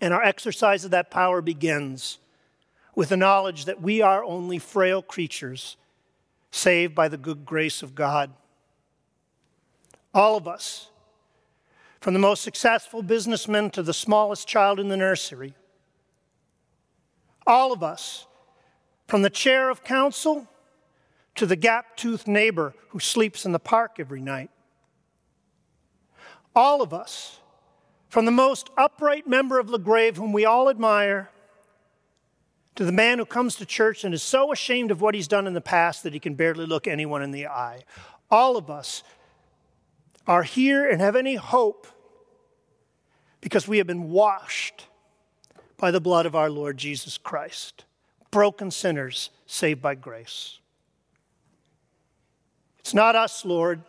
And 0.00 0.12
our 0.12 0.22
exercise 0.22 0.84
of 0.84 0.90
that 0.90 1.10
power 1.10 1.40
begins 1.40 2.18
with 2.94 3.08
the 3.10 3.16
knowledge 3.16 3.64
that 3.64 3.80
we 3.80 4.02
are 4.02 4.24
only 4.24 4.58
frail 4.58 5.02
creatures 5.02 5.76
saved 6.50 6.94
by 6.94 7.08
the 7.08 7.16
good 7.16 7.44
grace 7.44 7.82
of 7.82 7.94
God. 7.94 8.32
All 10.12 10.36
of 10.36 10.48
us, 10.48 10.88
from 12.00 12.14
the 12.14 12.20
most 12.20 12.42
successful 12.42 13.02
businessman 13.02 13.70
to 13.70 13.82
the 13.82 13.94
smallest 13.94 14.46
child 14.48 14.80
in 14.80 14.88
the 14.88 14.96
nursery, 14.96 15.54
all 17.46 17.72
of 17.72 17.82
us, 17.82 18.26
from 19.06 19.22
the 19.22 19.30
chair 19.30 19.70
of 19.70 19.84
council 19.84 20.48
to 21.34 21.46
the 21.46 21.56
gap 21.56 21.96
toothed 21.96 22.26
neighbor 22.26 22.74
who 22.90 22.98
sleeps 22.98 23.44
in 23.44 23.52
the 23.52 23.58
park 23.58 23.96
every 23.98 24.20
night, 24.20 24.50
all 26.54 26.82
of 26.82 26.92
us, 26.94 27.40
from 28.08 28.24
the 28.24 28.30
most 28.30 28.70
upright 28.76 29.26
member 29.26 29.58
of 29.58 29.68
LaGrave, 29.68 30.16
whom 30.16 30.32
we 30.32 30.44
all 30.44 30.70
admire, 30.70 31.30
to 32.76 32.84
the 32.84 32.92
man 32.92 33.18
who 33.18 33.24
comes 33.24 33.56
to 33.56 33.66
church 33.66 34.04
and 34.04 34.14
is 34.14 34.22
so 34.22 34.52
ashamed 34.52 34.90
of 34.90 35.00
what 35.00 35.14
he's 35.14 35.28
done 35.28 35.46
in 35.46 35.54
the 35.54 35.60
past 35.60 36.02
that 36.02 36.12
he 36.12 36.20
can 36.20 36.34
barely 36.34 36.66
look 36.66 36.86
anyone 36.86 37.22
in 37.22 37.30
the 37.30 37.46
eye. 37.46 37.82
All 38.30 38.56
of 38.56 38.70
us 38.70 39.02
are 40.26 40.42
here 40.42 40.88
and 40.88 41.00
have 41.00 41.16
any 41.16 41.36
hope 41.36 41.86
because 43.40 43.66
we 43.66 43.78
have 43.78 43.86
been 43.86 44.10
washed 44.10 44.86
by 45.78 45.90
the 45.90 46.00
blood 46.00 46.26
of 46.26 46.34
our 46.34 46.50
Lord 46.50 46.76
Jesus 46.76 47.16
Christ, 47.16 47.84
broken 48.30 48.70
sinners 48.70 49.30
saved 49.46 49.80
by 49.82 49.94
grace. 49.94 50.58
It's 52.78 52.94
not 52.94 53.16
us, 53.16 53.44
Lord, 53.44 53.82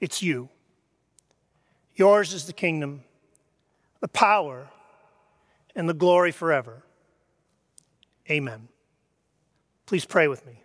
it's 0.00 0.22
you. 0.22 0.48
Yours 1.94 2.32
is 2.32 2.46
the 2.46 2.52
kingdom, 2.52 3.02
the 4.00 4.08
power, 4.08 4.68
and 5.74 5.88
the 5.88 5.94
glory 5.94 6.32
forever. 6.32 6.82
Amen. 8.30 8.68
Please 9.86 10.04
pray 10.04 10.28
with 10.28 10.46
me. 10.46 10.62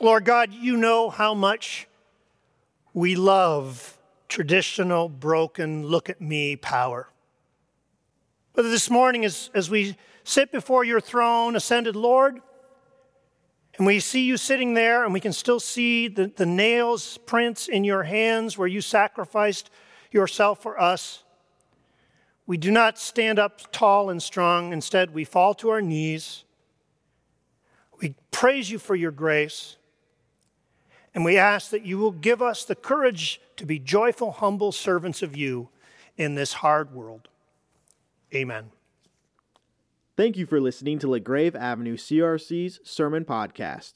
Lord 0.00 0.24
God, 0.24 0.52
you 0.52 0.76
know 0.76 1.10
how 1.10 1.34
much 1.34 1.88
we 2.94 3.16
love 3.16 3.98
traditional, 4.28 5.08
broken, 5.08 5.86
look 5.86 6.08
at 6.08 6.20
me 6.20 6.54
power. 6.54 7.08
Whether 8.58 8.70
this 8.70 8.90
morning, 8.90 9.24
as, 9.24 9.50
as 9.54 9.70
we 9.70 9.96
sit 10.24 10.50
before 10.50 10.82
your 10.82 11.00
throne, 11.00 11.54
ascended 11.54 11.94
Lord, 11.94 12.40
and 13.76 13.86
we 13.86 14.00
see 14.00 14.24
you 14.24 14.36
sitting 14.36 14.74
there, 14.74 15.04
and 15.04 15.14
we 15.14 15.20
can 15.20 15.32
still 15.32 15.60
see 15.60 16.08
the, 16.08 16.32
the 16.34 16.44
nails, 16.44 17.18
prints 17.18 17.68
in 17.68 17.84
your 17.84 18.02
hands 18.02 18.58
where 18.58 18.66
you 18.66 18.80
sacrificed 18.80 19.70
yourself 20.10 20.60
for 20.60 20.76
us. 20.80 21.22
We 22.48 22.56
do 22.56 22.72
not 22.72 22.98
stand 22.98 23.38
up 23.38 23.70
tall 23.70 24.10
and 24.10 24.20
strong. 24.20 24.72
Instead, 24.72 25.14
we 25.14 25.22
fall 25.22 25.54
to 25.54 25.68
our 25.68 25.80
knees. 25.80 26.42
We 28.00 28.16
praise 28.32 28.68
you 28.72 28.80
for 28.80 28.96
your 28.96 29.12
grace. 29.12 29.76
And 31.14 31.24
we 31.24 31.38
ask 31.38 31.70
that 31.70 31.86
you 31.86 31.98
will 31.98 32.10
give 32.10 32.42
us 32.42 32.64
the 32.64 32.74
courage 32.74 33.40
to 33.54 33.64
be 33.64 33.78
joyful, 33.78 34.32
humble 34.32 34.72
servants 34.72 35.22
of 35.22 35.36
you 35.36 35.68
in 36.16 36.34
this 36.34 36.54
hard 36.54 36.92
world. 36.92 37.28
Amen. 38.34 38.70
Thank 40.16 40.36
you 40.36 40.46
for 40.46 40.60
listening 40.60 40.98
to 40.98 41.06
LaGrave 41.06 41.54
Avenue 41.54 41.96
CRC's 41.96 42.80
Sermon 42.82 43.24
Podcast. 43.24 43.94